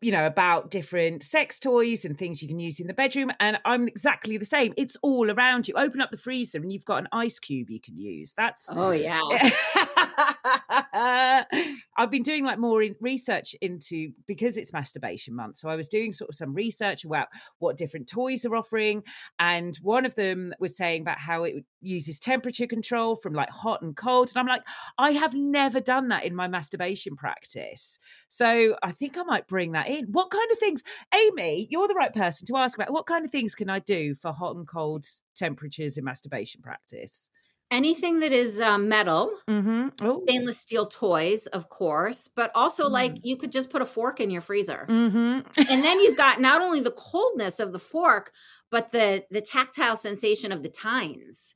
you 0.00 0.12
know, 0.12 0.26
about 0.26 0.70
different 0.70 1.22
sex 1.22 1.58
toys 1.58 2.04
and 2.04 2.16
things 2.16 2.42
you 2.42 2.48
can 2.48 2.60
use 2.60 2.80
in 2.80 2.86
the 2.86 2.94
bedroom, 2.94 3.30
and 3.40 3.58
I'm 3.64 3.88
exactly 3.88 4.36
the 4.36 4.44
same. 4.44 4.72
It's 4.76 4.96
all 5.02 5.30
around 5.30 5.68
you. 5.68 5.74
Open 5.74 6.00
up 6.00 6.10
the 6.10 6.16
freezer 6.16 6.58
and 6.58 6.72
you've 6.72 6.84
got 6.84 6.98
an 7.02 7.08
ice 7.12 7.38
cube 7.38 7.70
you 7.70 7.80
can 7.80 7.96
use. 7.96 8.34
That's 8.36 8.68
Oh, 8.70 8.90
yeah. 8.90 9.20
I've 10.70 12.10
been 12.10 12.22
doing 12.22 12.44
like 12.44 12.58
more 12.58 12.82
in 12.82 12.94
research 13.00 13.54
into 13.60 14.12
because 14.26 14.56
it's 14.56 14.72
masturbation 14.72 15.34
month. 15.34 15.56
So 15.56 15.68
I 15.68 15.76
was 15.76 15.88
doing 15.88 16.12
sort 16.12 16.30
of 16.30 16.36
some 16.36 16.54
research 16.54 17.04
about 17.04 17.28
what 17.58 17.76
different 17.76 18.08
toys 18.08 18.44
are 18.44 18.54
offering. 18.54 19.02
And 19.38 19.76
one 19.82 20.04
of 20.04 20.14
them 20.14 20.52
was 20.60 20.76
saying 20.76 21.02
about 21.02 21.18
how 21.18 21.44
it 21.44 21.64
uses 21.80 22.18
temperature 22.18 22.66
control 22.66 23.16
from 23.16 23.32
like 23.32 23.50
hot 23.50 23.80
and 23.82 23.96
cold. 23.96 24.28
And 24.28 24.38
I'm 24.38 24.46
like, 24.46 24.62
I 24.98 25.12
have 25.12 25.34
never 25.34 25.80
done 25.80 26.08
that 26.08 26.24
in 26.24 26.34
my 26.34 26.48
masturbation 26.48 27.16
practice. 27.16 27.98
So 28.28 28.76
I 28.82 28.92
think 28.92 29.16
I 29.16 29.22
might 29.22 29.48
bring 29.48 29.72
that 29.72 29.88
in. 29.88 30.06
What 30.12 30.30
kind 30.30 30.50
of 30.52 30.58
things, 30.58 30.82
Amy, 31.14 31.66
you're 31.70 31.88
the 31.88 31.94
right 31.94 32.12
person 32.12 32.46
to 32.46 32.56
ask 32.56 32.76
about. 32.78 32.92
What 32.92 33.06
kind 33.06 33.24
of 33.24 33.30
things 33.30 33.54
can 33.54 33.70
I 33.70 33.78
do 33.78 34.14
for 34.14 34.32
hot 34.32 34.56
and 34.56 34.66
cold 34.66 35.06
temperatures 35.34 35.96
in 35.96 36.04
masturbation 36.04 36.60
practice? 36.60 37.30
Anything 37.70 38.20
that 38.20 38.32
is 38.32 38.60
um, 38.60 38.88
metal, 38.88 39.30
Mm-hmm. 39.46 39.88
Oh. 40.00 40.20
stainless 40.26 40.58
steel 40.58 40.86
toys, 40.86 41.46
of 41.48 41.68
course, 41.68 42.28
but 42.34 42.50
also 42.54 42.88
like 42.88 43.14
Mm. 43.16 43.20
you 43.24 43.36
could 43.36 43.52
just 43.52 43.68
put 43.70 43.82
a 43.82 43.86
fork 43.86 44.20
in 44.20 44.30
your 44.30 44.40
freezer. 44.40 44.86
Mm-hmm. 44.88 45.40
and 45.70 45.84
then 45.84 46.00
you've 46.00 46.16
got 46.24 46.40
not 46.40 46.62
only 46.62 46.80
the 46.80 46.92
coldness 46.92 47.60
of 47.60 47.72
the 47.72 47.78
fork, 47.78 48.32
but 48.70 48.90
the 48.92 49.24
the 49.30 49.42
tactile 49.42 49.96
sensation 49.96 50.50
of 50.52 50.62
the 50.62 50.70
tines. 50.70 51.54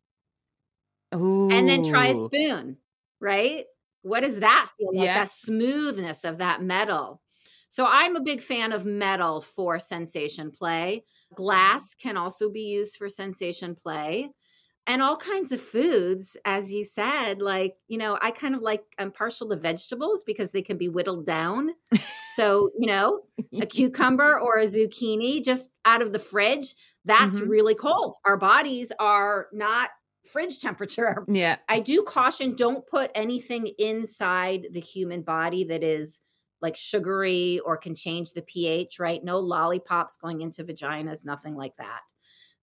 And 1.13 1.69
then 1.69 1.83
try 1.85 2.09
a 2.09 2.15
spoon, 2.15 2.79
right? 3.21 3.65
What 4.03 4.21
does 4.21 4.41
that 4.41 4.69
feel 4.79 4.95
like? 4.97 5.05
Yeah. 5.07 5.21
That 5.21 5.29
smoothness 5.31 6.25
of 6.25 6.39
that 6.39 6.63
metal. 6.63 7.21
So 7.69 7.87
I'm 7.89 8.17
a 8.17 8.21
big 8.21 8.43
fan 8.43 8.73
of 8.73 8.85
metal 8.85 9.41
for 9.41 9.79
sensation 9.79 10.51
play. 10.51 11.05
Glass 11.35 11.95
can 11.95 12.17
also 12.17 12.51
be 12.51 12.63
used 12.63 12.97
for 12.97 13.09
sensation 13.09 13.75
play. 13.75 14.31
And 14.87 15.01
all 15.01 15.17
kinds 15.17 15.53
of 15.53 15.61
foods, 15.61 16.37
as 16.45 16.73
you 16.73 16.85
said, 16.85 17.41
like, 17.41 17.77
you 17.87 17.99
know, 17.99 18.19
I 18.21 18.33
kind 18.33 18.55
of 18.55 18.63
like, 18.63 18.83
I'm 18.99 19.13
partial 19.13 19.49
to 19.51 19.57
vegetables 19.57 20.25
because 20.25 20.51
they 20.51 20.63
can 20.63 20.77
be 20.77 20.89
whittled 20.89 21.25
down. 21.25 21.71
So, 22.35 22.71
you 22.79 22.87
know, 22.89 23.21
a 23.61 23.67
cucumber 23.67 24.39
or 24.41 24.59
a 24.59 24.65
zucchini 24.65 25.45
just 25.45 25.71
out 25.85 26.03
of 26.03 26.13
the 26.13 26.19
fridge, 26.19 26.75
that's 27.05 27.39
Mhm. 27.39 27.49
really 27.49 27.75
cold. 27.77 28.17
Our 28.25 28.37
bodies 28.37 28.91
are 28.99 29.49
not 29.53 29.91
fridge 30.25 30.59
temperature. 30.61 31.25
Yeah. 31.29 31.59
I 31.69 31.79
do 31.81 32.03
caution 32.03 32.55
don't 32.57 32.87
put 32.87 33.11
anything 33.15 33.69
inside 33.79 34.67
the 34.73 34.81
human 34.81 35.23
body 35.23 35.65
that 35.65 35.85
is 35.85 36.21
like 36.61 36.77
sugary 36.77 37.59
or 37.61 37.77
can 37.77 37.95
change 37.95 38.33
the 38.33 38.43
pH, 38.43 38.99
right? 39.01 39.23
No 39.23 39.39
lollipops 39.41 40.17
going 40.17 40.41
into 40.41 40.65
vaginas, 40.65 41.25
nothing 41.27 41.55
like 41.57 41.77
that. 41.77 42.01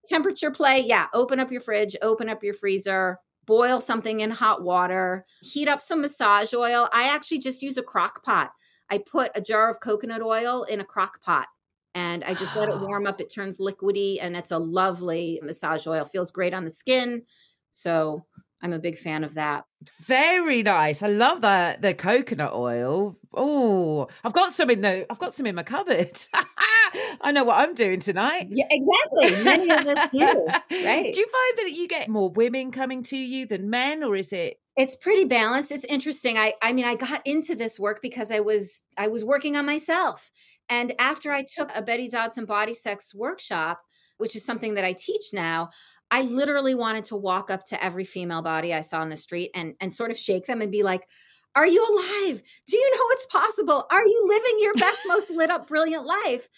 Temperature 0.10 0.50
play, 0.50 0.80
yeah, 0.80 1.06
open 1.14 1.40
up 1.40 1.52
your 1.52 1.62
fridge, 1.62 1.96
open 2.02 2.30
up 2.30 2.44
your 2.44 2.56
freezer, 2.56 3.20
boil 3.46 3.80
something 3.80 4.22
in 4.22 4.32
hot 4.32 4.64
water, 4.64 5.24
heat 5.42 5.68
up 5.68 5.80
some 5.80 6.02
massage 6.02 6.52
oil. 6.52 6.90
I 6.92 7.14
actually 7.14 7.38
just 7.38 7.62
use 7.62 7.78
a 7.78 7.84
crock 7.84 8.24
pot. 8.24 8.52
I 8.90 8.98
put 8.98 9.30
a 9.36 9.42
jar 9.42 9.70
of 9.70 9.82
coconut 9.82 10.24
oil 10.24 10.64
in 10.64 10.82
a 10.82 10.86
crock 10.86 11.22
pot 11.22 11.48
and 11.94 12.24
I 12.24 12.34
just 12.34 12.56
let 12.56 12.70
it 12.70 12.76
ah. 12.76 12.84
warm 12.84 13.06
up. 13.06 13.22
It 13.22 13.32
turns 13.32 13.60
liquidy 13.60 14.18
and 14.20 14.36
it's 14.36 14.50
a 14.50 14.58
lovely 14.58 15.40
massage 15.44 15.86
oil. 15.86 16.04
Feels 16.04 16.32
great 16.32 16.56
on 16.56 16.64
the 16.64 16.72
skin. 16.72 17.22
So 17.70 18.26
I'm 18.62 18.74
a 18.74 18.80
big 18.80 18.98
fan 18.98 19.24
of 19.24 19.36
that. 19.36 19.66
Very 20.02 20.64
nice. 20.64 21.02
I 21.02 21.08
love 21.08 21.42
that 21.42 21.82
the 21.82 21.94
coconut 21.94 22.54
oil. 22.54 23.16
Oh, 23.34 24.08
I've 24.24 24.34
got 24.34 24.52
some 24.52 24.70
in 24.70 24.82
the 24.82 25.06
I've 25.10 25.20
got 25.20 25.34
some 25.34 25.46
in 25.46 25.56
my 25.56 25.64
cupboard. 25.64 26.12
I 27.22 27.32
know 27.32 27.46
what 27.46 27.60
I'm 27.60 27.76
doing 27.76 28.00
tonight. 28.00 28.48
Yeah, 28.50 28.66
exactly. 28.70 29.44
Many 29.44 29.70
of 29.72 29.88
us 29.88 30.12
do. 30.12 30.48
Right. 30.72 31.14
Do 31.14 31.20
you 31.20 31.28
find 31.28 31.68
that 31.68 31.72
you 31.72 31.88
get 31.88 32.10
more 32.10 32.30
women 32.30 32.72
coming 32.72 33.04
to 33.04 33.18
you 33.18 33.46
than 33.46 33.70
men, 33.70 34.04
or 34.04 34.16
is 34.16 34.32
it? 34.34 34.58
It's 34.76 34.96
pretty 34.96 35.26
balanced. 35.26 35.72
It's 35.72 35.86
interesting. 35.86 36.38
I 36.38 36.54
I 36.62 36.74
mean, 36.74 36.86
I 36.86 36.96
got 36.96 37.26
into 37.26 37.56
this 37.56 37.80
work 37.80 38.02
because 38.02 38.32
I 38.32 38.40
was 38.40 38.84
I 38.98 39.08
was 39.08 39.24
working 39.24 39.56
on 39.56 39.66
myself. 39.66 40.32
And 40.70 40.94
after 41.00 41.32
I 41.32 41.44
took 41.44 41.76
a 41.76 41.82
Betty 41.82 42.08
Dodson 42.08 42.46
body 42.46 42.74
sex 42.74 43.14
workshop, 43.14 43.82
which 44.18 44.36
is 44.36 44.46
something 44.46 44.76
that 44.76 44.86
I 44.86 44.94
teach 44.94 45.34
now, 45.34 45.70
I 46.12 46.22
literally 46.24 46.76
wanted 46.76 47.06
to 47.06 47.16
walk 47.16 47.50
up 47.52 47.64
to 47.66 47.84
every 47.84 48.04
female 48.06 48.42
body 48.42 48.74
I 48.74 48.82
saw 48.82 49.00
on 49.02 49.10
the 49.10 49.16
street 49.16 49.52
and 49.54 49.76
and 49.80 49.94
sort 49.94 50.12
of 50.12 50.18
shake 50.18 50.46
them 50.46 50.62
and 50.62 50.72
be 50.72 50.84
like, 50.84 51.08
"Are 51.56 51.68
you 51.68 51.82
alive? 51.84 52.42
Do 52.68 52.78
you 52.78 52.92
know 52.92 53.06
it's 53.12 53.28
possible? 53.28 53.86
Are 53.92 54.04
you 54.04 54.26
living 54.28 54.60
your 54.60 54.74
best 54.76 55.00
most 55.08 55.30
lit 55.32 55.50
up 55.52 55.68
brilliant 55.68 56.06
life?" 56.06 56.50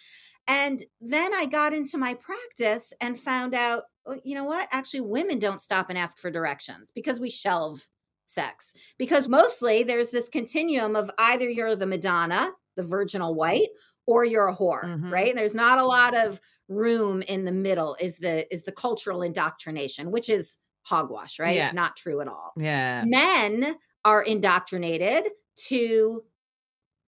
And 0.47 0.83
then 0.99 1.33
I 1.33 1.45
got 1.45 1.73
into 1.73 1.97
my 1.97 2.15
practice 2.15 2.93
and 2.99 3.19
found 3.19 3.53
out, 3.53 3.83
well, 4.05 4.19
you 4.23 4.33
know 4.35 4.43
what? 4.43 4.67
Actually, 4.71 5.01
women 5.01 5.37
don't 5.37 5.61
stop 5.61 5.89
and 5.89 5.97
ask 5.97 6.17
for 6.17 6.31
directions 6.31 6.91
because 6.91 7.19
we 7.19 7.29
shelve 7.29 7.87
sex. 8.25 8.73
Because 8.97 9.27
mostly 9.27 9.83
there's 9.83 10.09
this 10.09 10.29
continuum 10.29 10.95
of 10.95 11.11
either 11.19 11.47
you're 11.47 11.75
the 11.75 11.85
Madonna, 11.85 12.51
the 12.75 12.83
virginal 12.83 13.35
white, 13.35 13.69
or 14.07 14.25
you're 14.25 14.47
a 14.47 14.55
whore, 14.55 14.83
Mhm. 14.83 15.11
right? 15.11 15.35
There's 15.35 15.53
not 15.55 15.77
a 15.77 15.85
lot 15.85 16.15
of 16.17 16.39
room 16.71 17.21
in 17.23 17.45
the 17.45 17.51
middle 17.51 17.95
is 17.99 18.19
the 18.19 18.51
is 18.53 18.63
the 18.63 18.71
cultural 18.71 19.21
indoctrination, 19.21 20.11
which 20.11 20.29
is 20.29 20.57
hogwash, 20.83 21.39
right? 21.39 21.55
Yeah. 21.55 21.71
Not 21.71 21.95
true 21.95 22.21
at 22.21 22.27
all. 22.27 22.53
Yeah. 22.57 23.03
Men 23.05 23.75
are 24.03 24.21
indoctrinated 24.23 25.31
to 25.67 26.23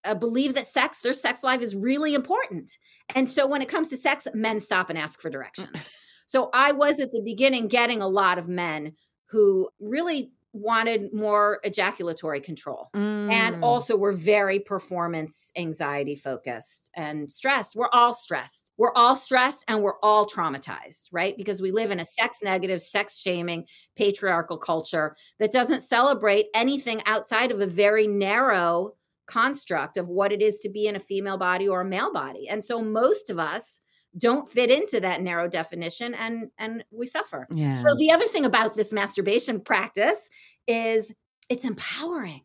uh, 0.06 0.14
believe 0.14 0.54
that 0.54 0.68
sex, 0.68 1.02
their 1.02 1.14
sex 1.14 1.44
life 1.44 1.62
is 1.62 1.76
really 1.76 2.14
important. 2.14 2.78
And 3.16 3.28
so 3.28 3.48
when 3.48 3.62
it 3.62 3.70
comes 3.70 3.90
to 3.90 3.98
sex, 3.98 4.28
men 4.34 4.60
stop 4.60 4.90
and 4.90 5.00
ask 5.00 5.22
for 5.22 5.30
directions. 5.30 5.92
so 6.26 6.50
I 6.54 6.72
was 6.72 7.00
at 7.00 7.12
the 7.12 7.22
beginning 7.22 7.68
getting 7.68 8.02
a 8.02 8.08
lot 8.08 8.38
of 8.38 8.48
men 8.48 8.94
who 9.28 9.70
really 9.80 10.32
wanted 10.54 11.14
more 11.14 11.60
ejaculatory 11.64 12.40
control. 12.40 12.90
Mm. 12.96 13.32
and 13.32 13.64
also 13.64 13.98
we're 13.98 14.12
very 14.12 14.60
performance 14.60 15.52
anxiety 15.58 16.16
focused 16.16 16.90
and 16.96 17.32
stressed 17.32 17.76
we're 17.76 17.90
all 17.92 18.14
stressed. 18.14 18.72
We're 18.78 18.94
all 18.94 19.16
stressed 19.16 19.66
and 19.68 19.82
we're 19.82 20.00
all 20.02 20.26
traumatized 20.26 21.10
right? 21.12 21.36
Because 21.38 21.62
we 21.62 21.72
live 21.72 21.92
in 21.92 22.00
a 22.00 22.06
sex 22.06 22.40
negative 22.44 22.82
sex 22.82 23.20
shaming 23.20 23.66
patriarchal 23.96 24.58
culture 24.58 25.16
that 25.40 25.52
doesn't 25.52 25.82
celebrate 25.82 26.48
anything 26.54 27.02
outside 27.06 27.52
of 27.52 27.62
a 27.62 27.68
very 27.68 28.08
narrow 28.08 28.94
construct 29.28 29.98
of 29.98 30.08
what 30.08 30.32
it 30.32 30.42
is 30.42 30.60
to 30.60 30.70
be 30.70 30.88
in 30.88 30.96
a 30.96 31.00
female 31.00 31.38
body 31.38 31.68
or 31.68 31.82
a 31.82 31.86
male 31.86 32.12
body. 32.12 32.48
And 32.50 32.64
so 32.64 32.82
most 32.82 33.30
of 33.30 33.40
us 33.40 33.82
don't 34.18 34.48
fit 34.48 34.70
into 34.70 35.00
that 35.00 35.22
narrow 35.22 35.48
definition 35.48 36.14
and 36.14 36.50
and 36.60 36.86
we 36.92 37.06
suffer 37.06 37.48
yeah. 37.52 37.72
so 37.72 37.88
the 37.98 38.12
other 38.12 38.28
thing 38.28 38.46
about 38.46 38.76
this 38.76 38.94
masturbation 38.94 39.60
practice 39.60 40.30
is 40.68 41.14
it's 41.50 41.66
empowering. 41.66 42.42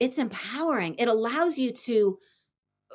It's 0.00 0.18
empowering. 0.18 0.96
It 0.98 1.08
allows 1.08 1.58
you 1.58 1.70
to 1.72 2.18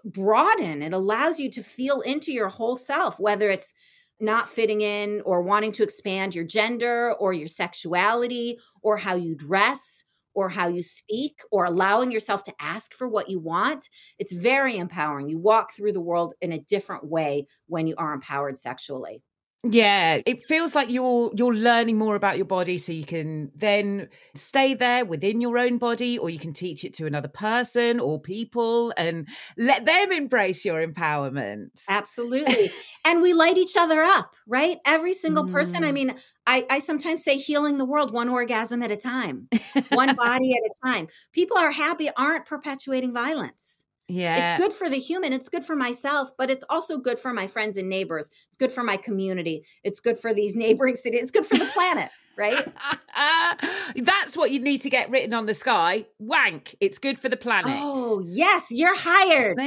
broaden. 0.05 0.81
It 0.81 0.93
allows 0.93 1.39
you 1.39 1.49
to 1.51 1.63
feel 1.63 2.01
into 2.01 2.31
your 2.31 2.49
whole 2.49 2.75
self, 2.75 3.19
whether 3.19 3.49
it's 3.49 3.73
not 4.19 4.49
fitting 4.49 4.81
in 4.81 5.21
or 5.21 5.41
wanting 5.41 5.71
to 5.73 5.83
expand 5.83 6.35
your 6.35 6.43
gender 6.43 7.13
or 7.13 7.33
your 7.33 7.47
sexuality 7.47 8.57
or 8.83 8.97
how 8.97 9.15
you 9.15 9.35
dress 9.35 10.03
or 10.33 10.49
how 10.49 10.67
you 10.67 10.81
speak 10.81 11.41
or 11.51 11.65
allowing 11.65 12.11
yourself 12.11 12.43
to 12.43 12.53
ask 12.59 12.93
for 12.93 13.07
what 13.07 13.29
you 13.29 13.39
want. 13.39 13.89
It's 14.19 14.31
very 14.31 14.77
empowering. 14.77 15.29
You 15.29 15.37
walk 15.37 15.73
through 15.73 15.93
the 15.93 16.01
world 16.01 16.33
in 16.41 16.51
a 16.51 16.59
different 16.59 17.05
way 17.05 17.45
when 17.67 17.87
you 17.87 17.95
are 17.97 18.13
empowered 18.13 18.57
sexually. 18.57 19.21
Yeah, 19.63 20.21
it 20.25 20.43
feels 20.45 20.73
like 20.73 20.89
you're 20.89 21.31
you're 21.35 21.53
learning 21.53 21.95
more 21.99 22.15
about 22.15 22.35
your 22.37 22.47
body 22.47 22.79
so 22.79 22.91
you 22.91 23.05
can 23.05 23.51
then 23.55 24.09
stay 24.33 24.73
there 24.73 25.05
within 25.05 25.39
your 25.39 25.59
own 25.59 25.77
body 25.77 26.17
or 26.17 26.31
you 26.31 26.39
can 26.39 26.51
teach 26.51 26.83
it 26.83 26.95
to 26.95 27.05
another 27.05 27.27
person 27.27 27.99
or 27.99 28.19
people 28.19 28.91
and 28.97 29.27
let 29.57 29.85
them 29.85 30.11
embrace 30.11 30.65
your 30.65 30.85
empowerment. 30.85 31.67
Absolutely. 31.87 32.71
and 33.05 33.21
we 33.21 33.33
light 33.33 33.57
each 33.59 33.77
other 33.77 34.01
up, 34.01 34.35
right? 34.47 34.79
Every 34.83 35.13
single 35.13 35.45
person. 35.45 35.83
I 35.83 35.91
Mm. 35.91 35.93
mean, 35.93 36.15
I, 36.47 36.65
I 36.71 36.79
sometimes 36.79 37.23
say 37.23 37.37
healing 37.37 37.77
the 37.77 37.85
world 37.85 38.11
one 38.11 38.29
orgasm 38.29 38.81
at 38.81 38.89
a 38.89 38.97
time, 38.97 39.47
one 39.89 40.15
body 40.15 40.53
at 40.53 40.59
a 40.59 40.73
time. 40.83 41.07
People 41.33 41.57
are 41.57 41.71
happy, 41.71 42.09
aren't 42.17 42.47
perpetuating 42.47 43.13
violence. 43.13 43.83
Yeah. 44.11 44.55
It's 44.55 44.61
good 44.61 44.73
for 44.73 44.89
the 44.89 44.97
human, 44.97 45.33
it's 45.33 45.49
good 45.49 45.63
for 45.63 45.75
myself, 45.75 46.31
but 46.37 46.51
it's 46.51 46.63
also 46.69 46.97
good 46.97 47.19
for 47.19 47.33
my 47.33 47.47
friends 47.47 47.77
and 47.77 47.89
neighbors. 47.89 48.29
It's 48.49 48.57
good 48.57 48.71
for 48.71 48.83
my 48.83 48.97
community. 48.97 49.63
It's 49.83 49.99
good 49.99 50.17
for 50.17 50.33
these 50.33 50.55
neighboring 50.55 50.95
cities. 50.95 51.21
It's 51.21 51.31
good 51.31 51.45
for 51.45 51.57
the 51.57 51.69
planet, 51.73 52.09
right? 52.37 52.67
That's 53.95 54.35
what 54.35 54.51
you 54.51 54.59
need 54.59 54.81
to 54.81 54.89
get 54.89 55.09
written 55.09 55.33
on 55.33 55.45
the 55.45 55.53
sky. 55.53 56.05
Wank. 56.19 56.75
It's 56.79 56.97
good 56.97 57.19
for 57.19 57.29
the 57.29 57.37
planet. 57.37 57.71
Oh, 57.73 58.21
yes, 58.25 58.67
you're 58.69 58.97
hired. 58.97 59.57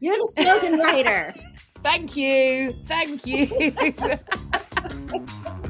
You're 0.00 0.16
the 0.16 0.32
slogan 0.36 0.78
writer. 0.78 1.34
Thank 1.82 2.16
you. 2.16 2.74
Thank 2.86 3.26
you. 3.26 3.46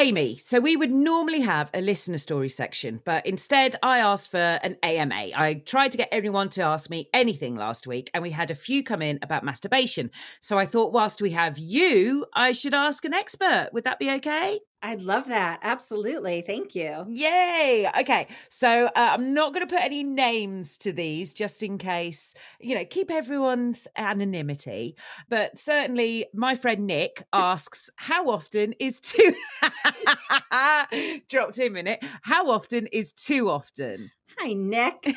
Amy, 0.00 0.38
so 0.38 0.60
we 0.60 0.76
would 0.76 0.90
normally 0.90 1.42
have 1.42 1.68
a 1.74 1.82
listener 1.82 2.16
story 2.16 2.48
section, 2.48 3.02
but 3.04 3.26
instead 3.26 3.76
I 3.82 3.98
asked 3.98 4.30
for 4.30 4.38
an 4.38 4.78
AMA. 4.82 5.32
I 5.36 5.62
tried 5.66 5.92
to 5.92 5.98
get 5.98 6.08
everyone 6.10 6.48
to 6.50 6.62
ask 6.62 6.88
me 6.88 7.10
anything 7.12 7.54
last 7.54 7.86
week, 7.86 8.10
and 8.14 8.22
we 8.22 8.30
had 8.30 8.50
a 8.50 8.54
few 8.54 8.82
come 8.82 9.02
in 9.02 9.18
about 9.20 9.44
masturbation. 9.44 10.10
So 10.40 10.58
I 10.58 10.64
thought, 10.64 10.94
whilst 10.94 11.20
we 11.20 11.32
have 11.32 11.58
you, 11.58 12.24
I 12.32 12.52
should 12.52 12.72
ask 12.72 13.04
an 13.04 13.12
expert. 13.12 13.68
Would 13.74 13.84
that 13.84 13.98
be 13.98 14.10
okay? 14.12 14.60
I'd 14.82 15.02
love 15.02 15.28
that. 15.28 15.60
Absolutely. 15.62 16.40
Thank 16.40 16.74
you. 16.74 17.04
Yay! 17.10 17.86
Okay, 18.00 18.28
so 18.48 18.86
uh, 18.86 18.90
I'm 18.96 19.34
not 19.34 19.52
going 19.52 19.66
to 19.66 19.72
put 19.72 19.84
any 19.84 20.02
names 20.02 20.78
to 20.78 20.92
these 20.92 21.34
just 21.34 21.62
in 21.62 21.76
case, 21.76 22.34
you 22.60 22.74
know, 22.74 22.84
keep 22.86 23.10
everyone's 23.10 23.86
anonymity. 23.96 24.96
But 25.28 25.58
certainly, 25.58 26.26
my 26.32 26.54
friend 26.56 26.86
Nick 26.86 27.24
asks, 27.32 27.90
How 27.96 28.30
often 28.30 28.74
is 28.80 29.00
too. 29.00 29.34
Dropped 31.28 31.58
him 31.58 31.76
in 31.76 31.86
it. 31.86 32.02
How 32.22 32.48
often 32.50 32.86
is 32.86 33.12
too 33.12 33.50
often? 33.50 34.10
Hi, 34.38 34.54
Nick. 34.54 35.14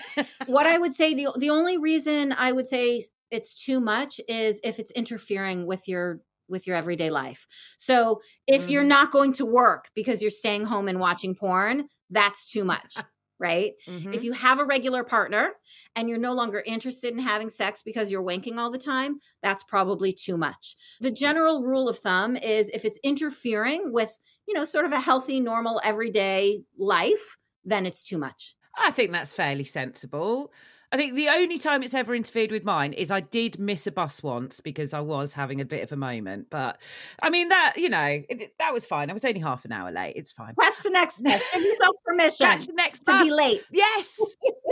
what 0.48 0.66
I 0.66 0.78
would 0.80 0.94
say 0.94 1.14
the 1.14 1.32
the 1.38 1.50
only 1.50 1.78
reason 1.78 2.34
I 2.38 2.52
would 2.52 2.68
say 2.68 3.02
it's 3.32 3.64
too 3.64 3.80
much 3.80 4.20
is 4.28 4.60
if 4.64 4.80
it's 4.80 4.92
interfering 4.92 5.66
with 5.66 5.88
your 5.88 6.20
with 6.48 6.68
your 6.68 6.76
everyday 6.76 7.10
life. 7.10 7.48
So 7.78 8.22
if 8.48 8.68
you're 8.70 8.84
Mhm. 8.84 8.98
not 8.98 9.12
going 9.12 9.34
to 9.34 9.46
work 9.46 9.90
because 9.96 10.22
you're 10.22 10.32
staying 10.32 10.66
home 10.66 10.88
and 10.88 11.00
watching 11.00 11.36
porn, 11.36 11.88
that's 12.10 12.50
too 12.52 12.64
much, 12.64 13.06
right? 13.40 13.74
Mhm. 13.88 14.14
If 14.14 14.24
you 14.24 14.32
have 14.34 14.60
a 14.60 14.66
regular 14.66 15.04
partner 15.04 15.54
and 15.96 16.08
you're 16.10 16.18
no 16.18 16.34
longer 16.34 16.64
interested 16.66 17.14
in 17.14 17.20
having 17.20 17.50
sex 17.50 17.82
because 17.84 18.12
you're 18.12 18.24
wanking 18.24 18.58
all 18.58 18.70
the 18.70 18.78
time, 18.78 19.20
that's 19.42 19.64
probably 19.64 20.12
too 20.14 20.38
much. 20.38 20.76
The 21.02 21.12
general 21.12 21.64
rule 21.64 21.90
of 21.90 21.98
thumb 22.00 22.36
is 22.38 22.70
if 22.70 22.86
it's 22.86 23.00
interfering 23.04 23.92
with, 23.92 24.18
you 24.48 24.54
know, 24.54 24.66
sort 24.66 24.86
of 24.86 24.92
a 24.92 25.00
healthy, 25.00 25.40
normal, 25.40 25.82
everyday 25.84 26.64
life, 26.78 27.38
then 27.64 27.86
it's 27.86 28.04
too 28.06 28.18
much. 28.18 28.56
I 28.76 28.92
think 28.92 29.12
that's 29.12 29.34
fairly 29.34 29.64
sensible. 29.66 30.52
I 30.94 30.98
think 30.98 31.16
the 31.16 31.30
only 31.30 31.58
time 31.58 31.82
it's 31.82 31.96
ever 31.96 32.14
interfered 32.14 32.52
with 32.52 32.64
mine 32.64 32.94
is 32.94 33.10
I 33.10 33.22
did 33.22 33.58
miss 33.58 33.88
a 33.88 33.92
bus 33.92 34.22
once 34.22 34.60
because 34.60 34.94
I 34.94 35.00
was 35.00 35.34
having 35.34 35.60
a 35.60 35.66
bit 35.66 35.82
of 35.82 35.92
a 35.92 35.96
moment. 35.96 36.52
But 36.52 36.80
I 37.20 37.32
mean, 37.32 37.50
that, 37.50 37.74
you 37.78 37.90
know, 37.90 38.22
it, 38.30 38.54
that 38.60 38.72
was 38.72 38.86
fine. 38.86 39.10
I 39.10 39.14
was 39.14 39.26
only 39.26 39.40
half 39.40 39.66
an 39.66 39.72
hour 39.72 39.92
late. 39.92 40.14
It's 40.16 40.32
fine. 40.32 40.54
Catch 40.62 40.84
the 40.84 40.92
next 40.92 41.24
bus. 41.24 41.42
Give 41.52 41.64
yourself 41.64 41.96
permission 42.06 42.46
Catch 42.46 42.68
the 42.68 42.74
next 42.74 43.00
to 43.06 43.12
bus. 43.12 43.24
be 43.24 43.32
late. 43.32 43.62
Yes. 43.72 44.20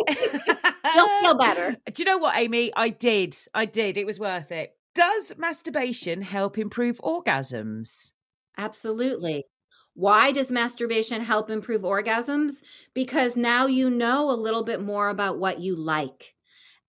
You'll 0.95 1.21
feel 1.21 1.37
better. 1.39 1.75
Do 1.91 2.03
you 2.03 2.05
know 2.05 2.19
what, 2.19 2.37
Amy? 2.37 2.71
I 2.75 2.89
did. 2.89 3.35
I 3.55 3.65
did. 3.65 3.97
It 3.97 4.05
was 4.05 4.19
worth 4.19 4.51
it. 4.51 4.75
Does 4.93 5.33
masturbation 5.39 6.21
help 6.21 6.59
improve 6.59 7.01
orgasms? 7.03 8.11
Absolutely. 8.59 9.45
Why 9.93 10.31
does 10.31 10.51
masturbation 10.51 11.21
help 11.21 11.49
improve 11.49 11.81
orgasms? 11.81 12.63
Because 12.93 13.35
now 13.35 13.65
you 13.67 13.89
know 13.89 14.31
a 14.31 14.33
little 14.33 14.63
bit 14.63 14.81
more 14.81 15.09
about 15.09 15.37
what 15.37 15.59
you 15.59 15.75
like. 15.75 16.33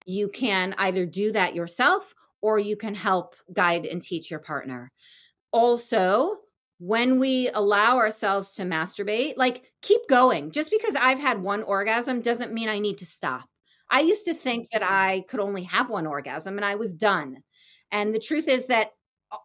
You 0.06 0.28
can 0.28 0.74
either 0.78 1.06
do 1.06 1.32
that 1.32 1.54
yourself 1.54 2.14
or 2.40 2.58
you 2.58 2.76
can 2.76 2.94
help 2.94 3.34
guide 3.52 3.86
and 3.86 4.02
teach 4.02 4.30
your 4.30 4.40
partner. 4.40 4.90
Also, 5.52 6.38
when 6.78 7.18
we 7.20 7.48
allow 7.50 7.98
ourselves 7.98 8.54
to 8.54 8.64
masturbate, 8.64 9.34
like 9.36 9.70
keep 9.82 10.00
going. 10.08 10.50
Just 10.50 10.70
because 10.70 10.96
I've 10.96 11.20
had 11.20 11.42
one 11.42 11.62
orgasm 11.62 12.20
doesn't 12.20 12.52
mean 12.52 12.68
I 12.68 12.80
need 12.80 12.98
to 12.98 13.06
stop. 13.06 13.48
I 13.90 14.00
used 14.00 14.24
to 14.24 14.34
think 14.34 14.68
that 14.72 14.82
I 14.82 15.24
could 15.28 15.40
only 15.40 15.62
have 15.64 15.90
one 15.90 16.06
orgasm 16.06 16.56
and 16.56 16.64
I 16.64 16.74
was 16.76 16.94
done. 16.94 17.38
And 17.92 18.12
the 18.12 18.18
truth 18.18 18.48
is 18.48 18.68
that 18.68 18.90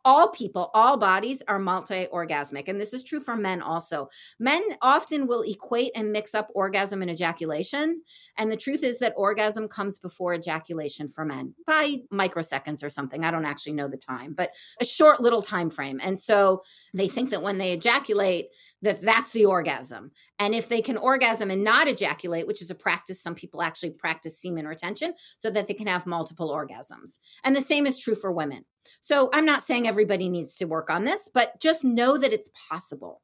all 0.03 0.29
people, 0.29 0.69
all 0.73 0.97
bodies 0.97 1.43
are 1.47 1.59
multi 1.59 2.07
orgasmic. 2.07 2.67
And 2.67 2.79
this 2.79 2.93
is 2.93 3.03
true 3.03 3.19
for 3.19 3.35
men 3.35 3.61
also. 3.61 4.09
Men 4.39 4.61
often 4.81 5.27
will 5.27 5.41
equate 5.41 5.91
and 5.95 6.11
mix 6.11 6.35
up 6.35 6.49
orgasm 6.53 7.01
and 7.01 7.11
ejaculation. 7.11 8.01
And 8.37 8.51
the 8.51 8.57
truth 8.57 8.83
is 8.83 8.99
that 8.99 9.13
orgasm 9.15 9.67
comes 9.67 9.97
before 9.97 10.33
ejaculation 10.33 11.07
for 11.07 11.25
men 11.25 11.53
by 11.65 11.97
microseconds 12.11 12.83
or 12.83 12.89
something. 12.89 13.23
I 13.23 13.31
don't 13.31 13.45
actually 13.45 13.73
know 13.73 13.87
the 13.87 13.97
time, 13.97 14.33
but 14.33 14.51
a 14.81 14.85
short 14.85 15.21
little 15.21 15.41
time 15.41 15.69
frame. 15.69 15.99
And 16.01 16.17
so 16.17 16.61
they 16.93 17.07
think 17.07 17.29
that 17.31 17.43
when 17.43 17.57
they 17.57 17.73
ejaculate, 17.73 18.47
that 18.81 19.01
that's 19.01 19.31
the 19.31 19.45
orgasm. 19.45 20.11
And 20.39 20.53
if 20.53 20.69
they 20.69 20.81
can 20.81 20.97
orgasm 20.97 21.49
and 21.49 21.63
not 21.63 21.87
ejaculate, 21.87 22.45
which 22.47 22.61
is 22.61 22.69
a 22.69 22.75
practice, 22.75 23.21
some 23.21 23.33
people 23.35 23.61
actually 23.61 23.89
practice 23.91 24.39
semen 24.39 24.67
retention 24.67 25.13
so 25.37 25.49
that 25.49 25.67
they 25.67 25.73
can 25.73 25.87
have 25.87 26.05
multiple 26.05 26.51
orgasms. 26.51 27.17
And 27.43 27.55
the 27.55 27.61
same 27.61 27.87
is 27.87 27.99
true 27.99 28.15
for 28.15 28.31
women. 28.31 28.65
So 29.01 29.29
I'm 29.33 29.45
not 29.45 29.63
saying 29.63 29.87
everybody 29.87 30.29
needs 30.29 30.55
to 30.57 30.65
work 30.65 30.89
on 30.89 31.05
this, 31.05 31.29
but 31.33 31.59
just 31.59 31.83
know 31.83 32.17
that 32.17 32.33
it's 32.33 32.51
possible. 32.69 33.21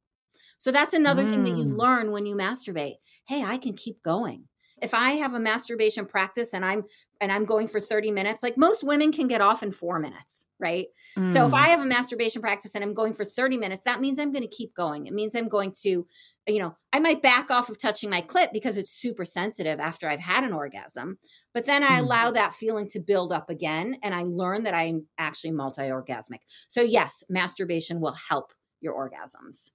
So 0.57 0.71
that's 0.71 0.93
another 0.93 1.25
thing 1.25 1.43
that 1.43 1.57
you 1.57 1.65
Mm. 1.65 1.77
learn 1.77 2.11
when 2.11 2.25
you 2.25 2.35
masturbate. 2.35 2.95
Hey, 3.27 3.43
I 3.43 3.57
can 3.57 3.75
keep 3.75 4.01
going. 4.01 4.47
If 4.83 4.93
I 4.93 5.11
have 5.11 5.33
a 5.33 5.39
masturbation 5.39 6.05
practice 6.05 6.53
and 6.53 6.65
I'm 6.65 6.83
and 7.21 7.31
I'm 7.31 7.45
going 7.45 7.67
for 7.67 7.79
30 7.79 8.11
minutes, 8.11 8.43
like 8.43 8.57
most 8.57 8.83
women 8.83 9.11
can 9.11 9.27
get 9.27 9.41
off 9.41 9.63
in 9.63 9.71
4 9.71 9.99
minutes, 9.99 10.45
right? 10.59 10.87
So 11.25 11.45
if 11.45 11.53
Mm. 11.53 11.53
I 11.53 11.69
have 11.69 11.79
a 11.81 11.85
masturbation 11.85 12.41
practice 12.41 12.75
and 12.75 12.83
I'm 12.83 12.93
going 12.93 13.13
for 13.13 13.23
30 13.25 13.57
minutes, 13.57 13.83
that 13.83 14.01
means 14.01 14.19
I'm 14.19 14.31
going 14.31 14.43
to 14.43 14.55
keep 14.55 14.73
going. 14.75 15.07
It 15.07 15.13
means 15.13 15.35
I'm 15.35 15.47
going 15.47 15.71
to, 15.83 16.05
you 16.47 16.59
know, 16.59 16.75
I 16.91 16.99
might 16.99 17.21
back 17.21 17.49
off 17.49 17.69
of 17.69 17.79
touching 17.79 18.09
my 18.09 18.21
clit 18.21 18.51
because 18.51 18.77
it's 18.77 18.91
super 18.91 19.25
sensitive 19.25 19.79
after 19.79 20.09
I've 20.09 20.19
had 20.19 20.43
an 20.43 20.53
orgasm. 20.53 21.17
But 21.53 21.65
then 21.65 21.83
I 21.83 21.97
Mm. 21.97 21.99
allow 21.99 22.31
that 22.31 22.53
feeling 22.53 22.87
to 22.89 22.99
build 22.99 23.31
up 23.31 23.49
again 23.49 23.97
and 24.03 24.13
I 24.13 24.23
learn 24.23 24.63
that 24.63 24.73
I'm 24.73 25.07
actually 25.17 25.51
multi 25.51 25.83
orgasmic. 25.83 26.39
So, 26.67 26.81
yes, 26.81 27.23
masturbation 27.29 27.99
will 28.01 28.13
help 28.29 28.53
your 28.81 28.93
orgasms. 28.95 29.71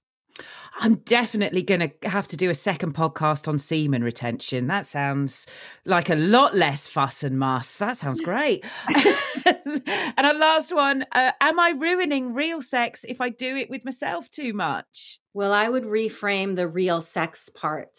I'm 0.79 0.95
definitely 0.95 1.61
going 1.61 1.81
to 1.81 2.09
have 2.09 2.27
to 2.27 2.37
do 2.37 2.49
a 2.49 2.55
second 2.55 2.93
podcast 2.93 3.47
on 3.47 3.59
semen 3.59 4.03
retention. 4.03 4.67
That 4.67 4.85
sounds 4.85 5.45
like 5.85 6.09
a 6.09 6.15
lot 6.15 6.55
less 6.55 6.87
fuss 6.87 7.23
and 7.23 7.37
muss. 7.37 7.75
That 7.75 7.97
sounds 7.97 8.21
great. 8.21 8.63
and 9.45 10.25
our 10.25 10.33
last 10.33 10.73
one 10.73 11.05
uh, 11.11 11.31
Am 11.41 11.59
I 11.59 11.71
ruining 11.71 12.33
real 12.33 12.61
sex 12.61 13.03
if 13.07 13.19
I 13.19 13.29
do 13.29 13.57
it 13.57 13.69
with 13.69 13.83
myself 13.83 14.29
too 14.29 14.53
much? 14.53 15.19
Well, 15.33 15.51
I 15.51 15.67
would 15.67 15.83
reframe 15.83 16.55
the 16.55 16.67
real 16.67 17.01
sex 17.01 17.49
part. 17.49 17.97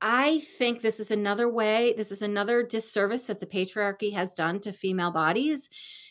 I 0.00 0.40
think 0.40 0.82
this 0.82 1.00
is 1.00 1.10
another 1.10 1.48
way, 1.48 1.94
this 1.96 2.12
is 2.12 2.20
another 2.20 2.62
disservice 2.62 3.24
that 3.24 3.40
the 3.40 3.46
patriarchy 3.46 4.12
has 4.12 4.34
done 4.34 4.60
to 4.60 4.72
female 4.72 5.10
bodies, 5.10 5.70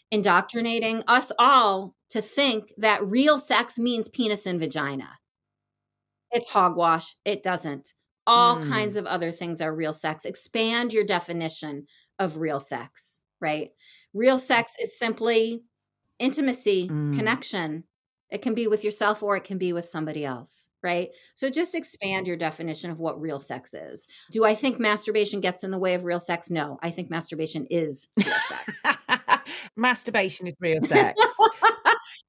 indoctrinating 0.09 1.03
us 1.07 1.31
all 1.37 1.93
to 2.09 2.21
think 2.21 2.73
that 2.77 3.05
real 3.05 3.37
sex 3.37 3.77
means 3.77 4.09
penis 4.09 4.47
and 4.47 4.59
vagina. 4.59 5.09
It's 6.33 6.49
hogwash. 6.49 7.15
It 7.25 7.43
doesn't. 7.43 7.93
All 8.25 8.57
Mm. 8.57 8.69
kinds 8.69 8.95
of 8.95 9.05
other 9.05 9.31
things 9.31 9.61
are 9.61 9.73
real 9.73 9.93
sex. 9.93 10.25
Expand 10.25 10.93
your 10.93 11.03
definition 11.03 11.87
of 12.19 12.37
real 12.37 12.59
sex, 12.59 13.19
right? 13.39 13.71
Real 14.13 14.39
sex 14.39 14.73
is 14.81 14.97
simply 14.97 15.63
intimacy, 16.19 16.87
Mm. 16.89 17.13
connection. 17.15 17.83
It 18.29 18.41
can 18.41 18.55
be 18.55 18.65
with 18.65 18.83
yourself 18.83 19.21
or 19.21 19.35
it 19.35 19.43
can 19.43 19.59
be 19.59 19.73
with 19.73 19.87
somebody 19.87 20.25
else, 20.25 20.69
right? 20.81 21.09
So 21.35 21.49
just 21.49 21.75
expand 21.75 22.27
your 22.27 22.37
definition 22.37 22.89
of 22.89 22.99
what 22.99 23.21
real 23.21 23.39
sex 23.39 23.75
is. 23.75 24.07
Do 24.31 24.43
I 24.43 24.55
think 24.55 24.79
masturbation 24.79 25.39
gets 25.39 25.63
in 25.63 25.69
the 25.69 25.77
way 25.77 25.93
of 25.93 26.03
real 26.03 26.19
sex? 26.19 26.49
No, 26.49 26.79
I 26.81 26.89
think 26.89 27.11
masturbation 27.11 27.67
is 27.69 28.07
real 28.17 28.33
sex. 28.47 28.83
Masturbation 29.75 30.47
is 30.47 30.53
real 30.59 30.81
sex. 30.81 31.19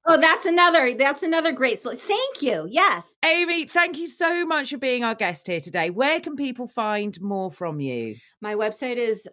oh, 0.07 0.17
that's 0.17 0.45
another 0.45 0.93
that's 0.93 1.23
another 1.23 1.51
great 1.51 1.79
Thank 2.01 2.41
you. 2.41 2.67
Yes. 2.69 3.17
Amy, 3.25 3.65
thank 3.65 3.97
you 3.97 4.07
so 4.07 4.45
much 4.45 4.69
for 4.69 4.77
being 4.77 5.03
our 5.03 5.15
guest 5.15 5.47
here 5.47 5.59
today. 5.59 5.89
Where 5.89 6.19
can 6.19 6.35
people 6.35 6.67
find 6.67 7.19
more 7.21 7.51
from 7.51 7.79
you? 7.79 8.15
My 8.41 8.55
website 8.55 8.97
is 8.97 9.27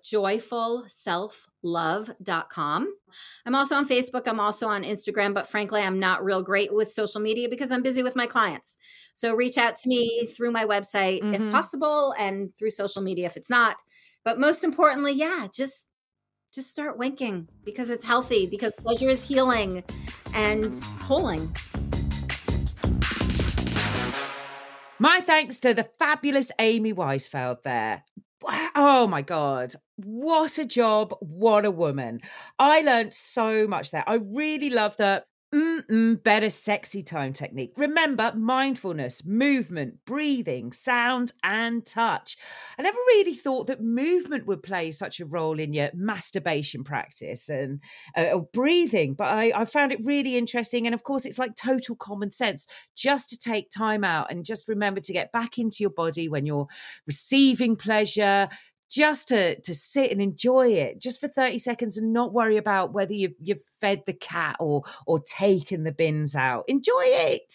love.com. 1.62 2.92
I'm 3.46 3.54
also 3.54 3.76
on 3.76 3.88
Facebook. 3.88 4.26
I'm 4.26 4.40
also 4.40 4.66
on 4.66 4.82
Instagram, 4.82 5.34
but 5.34 5.46
frankly, 5.46 5.80
I'm 5.80 6.00
not 6.00 6.24
real 6.24 6.42
great 6.42 6.74
with 6.74 6.90
social 6.90 7.20
media 7.20 7.48
because 7.48 7.70
I'm 7.70 7.82
busy 7.82 8.02
with 8.02 8.16
my 8.16 8.26
clients. 8.26 8.76
So 9.14 9.34
reach 9.34 9.58
out 9.58 9.76
to 9.76 9.88
me 9.88 10.26
through 10.36 10.50
my 10.50 10.64
website 10.64 11.18
if 11.34 11.42
Mhm. 11.42 11.50
possible 11.50 12.14
and 12.18 12.56
through 12.58 12.70
social 12.70 13.02
media 13.02 13.26
if 13.26 13.36
it's 13.36 13.50
not. 13.50 13.76
But 14.24 14.40
most 14.40 14.64
importantly, 14.64 15.12
yeah, 15.12 15.48
just 15.54 15.86
just 16.52 16.70
start 16.70 16.98
winking 16.98 17.48
because 17.64 17.88
it's 17.88 18.04
healthy 18.04 18.46
because 18.46 18.76
pleasure 18.76 19.08
is 19.08 19.26
healing 19.26 19.82
and 20.34 20.74
holing. 21.00 21.54
My 24.98 25.20
thanks 25.20 25.60
to 25.60 25.72
the 25.72 25.88
fabulous 25.98 26.52
Amy 26.58 26.92
Weissfeld 26.92 27.62
there. 27.62 28.04
Oh 28.74 29.06
my 29.06 29.22
God. 29.22 29.74
What 29.96 30.58
a 30.58 30.66
job. 30.66 31.14
What 31.20 31.64
a 31.64 31.70
woman. 31.70 32.20
I 32.58 32.82
learned 32.82 33.14
so 33.14 33.66
much 33.66 33.90
there. 33.90 34.04
I 34.06 34.14
really 34.14 34.68
love 34.68 34.96
the 34.98 35.24
mm-mm, 35.54 36.22
better 36.22 36.48
sexy 36.48 37.02
time 37.02 37.32
technique. 37.32 37.72
Remember 37.76 38.32
mindfulness, 38.34 39.24
movement, 39.24 39.98
breathing, 40.06 40.72
sound, 40.72 41.32
and 41.42 41.84
touch. 41.84 42.36
I 42.78 42.82
never 42.82 42.96
really 43.08 43.34
thought 43.34 43.66
that 43.66 43.82
movement 43.82 44.46
would 44.46 44.62
play 44.62 44.90
such 44.90 45.20
a 45.20 45.26
role 45.26 45.58
in 45.58 45.72
your 45.72 45.90
masturbation 45.94 46.84
practice 46.84 47.48
and 47.48 47.82
uh, 48.16 48.30
or 48.34 48.48
breathing, 48.52 49.14
but 49.14 49.28
I, 49.28 49.52
I 49.54 49.64
found 49.66 49.92
it 49.92 50.04
really 50.04 50.36
interesting. 50.36 50.86
And 50.86 50.94
of 50.94 51.02
course, 51.02 51.26
it's 51.26 51.38
like 51.38 51.54
total 51.54 51.96
common 51.96 52.30
sense 52.30 52.66
just 52.96 53.28
to 53.30 53.38
take 53.38 53.70
time 53.70 54.04
out 54.04 54.30
and 54.30 54.44
just 54.44 54.68
remember 54.68 55.00
to 55.00 55.12
get 55.12 55.32
back 55.32 55.58
into 55.58 55.78
your 55.80 55.90
body 55.90 56.28
when 56.28 56.46
you're 56.46 56.68
receiving 57.06 57.76
pleasure 57.76 58.48
just 58.92 59.28
to 59.28 59.58
to 59.62 59.74
sit 59.74 60.12
and 60.12 60.20
enjoy 60.20 60.68
it 60.68 61.00
just 61.00 61.18
for 61.18 61.28
30 61.28 61.58
seconds 61.58 61.96
and 61.96 62.12
not 62.12 62.32
worry 62.32 62.58
about 62.58 62.92
whether 62.92 63.14
you've, 63.14 63.34
you've 63.40 63.62
fed 63.80 64.02
the 64.06 64.12
cat 64.12 64.56
or 64.60 64.82
or 65.06 65.20
taken 65.20 65.84
the 65.84 65.92
bins 65.92 66.36
out. 66.36 66.64
Enjoy 66.68 67.02
it 67.04 67.52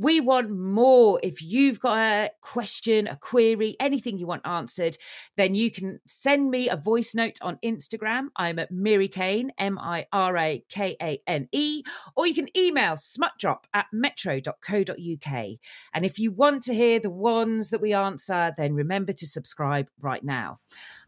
we 0.00 0.18
want 0.18 0.50
more. 0.50 1.20
If 1.22 1.42
you've 1.42 1.78
got 1.78 1.98
a 1.98 2.30
question, 2.40 3.06
a 3.06 3.16
query, 3.16 3.76
anything 3.78 4.16
you 4.16 4.26
want 4.26 4.46
answered, 4.46 4.96
then 5.36 5.54
you 5.54 5.70
can 5.70 6.00
send 6.06 6.50
me 6.50 6.70
a 6.70 6.76
voice 6.76 7.14
note 7.14 7.36
on 7.42 7.58
Instagram. 7.62 8.28
I'm 8.34 8.58
at 8.58 8.70
Miri 8.70 9.08
Kane, 9.08 9.52
M 9.58 9.78
I 9.78 10.06
R 10.10 10.38
A 10.38 10.64
K 10.70 10.96
A 11.02 11.20
N 11.26 11.48
E, 11.52 11.82
or 12.16 12.26
you 12.26 12.34
can 12.34 12.48
email 12.56 12.96
smutdrop 12.96 13.66
at 13.74 13.86
metro.co.uk. 13.92 15.46
And 15.92 16.04
if 16.06 16.18
you 16.18 16.32
want 16.32 16.62
to 16.62 16.74
hear 16.74 16.98
the 16.98 17.10
ones 17.10 17.68
that 17.68 17.82
we 17.82 17.92
answer, 17.92 18.54
then 18.56 18.72
remember 18.72 19.12
to 19.12 19.26
subscribe 19.26 19.90
right 20.00 20.24
now. 20.24 20.60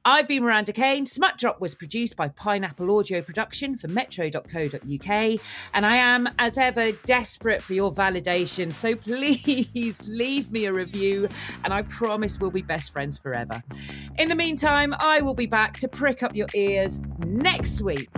I've 0.05 0.27
been 0.27 0.43
Miranda 0.43 0.73
Kane. 0.73 1.07
Smut 1.07 1.39
Drop 1.39 1.61
was 1.61 1.77
produced 1.77 2.17
by 2.17 2.27
Pineapple 2.27 2.99
Audio 2.99 3.23
Production 3.23 3.79
for 3.79 3.87
metro.co.uk. 3.87 5.41
And 5.75 5.87
I 5.87 5.97
am, 5.97 6.29
as 6.41 6.59
ever, 6.59 6.91
desperate 7.05 7.63
for 7.63 7.75
your 7.75 7.95
validation. 7.95 8.73
So 8.73 8.97
please 8.97 10.03
leave 10.05 10.51
me 10.51 10.65
a 10.65 10.73
review, 10.73 11.29
and 11.63 11.73
I 11.73 11.83
promise 11.83 12.41
we'll 12.41 12.51
be 12.51 12.63
best 12.63 12.93
friends 12.93 13.17
forever. 13.17 13.63
In 14.19 14.29
the 14.29 14.35
meantime, 14.35 14.93
I 14.99 15.21
will 15.21 15.35
be 15.35 15.47
back 15.47 15.79
to 15.79 15.89
prick 15.89 16.25
up 16.25 16.35
your 16.35 16.49
ears 16.53 16.99
next 17.19 17.81
week. 17.81 18.11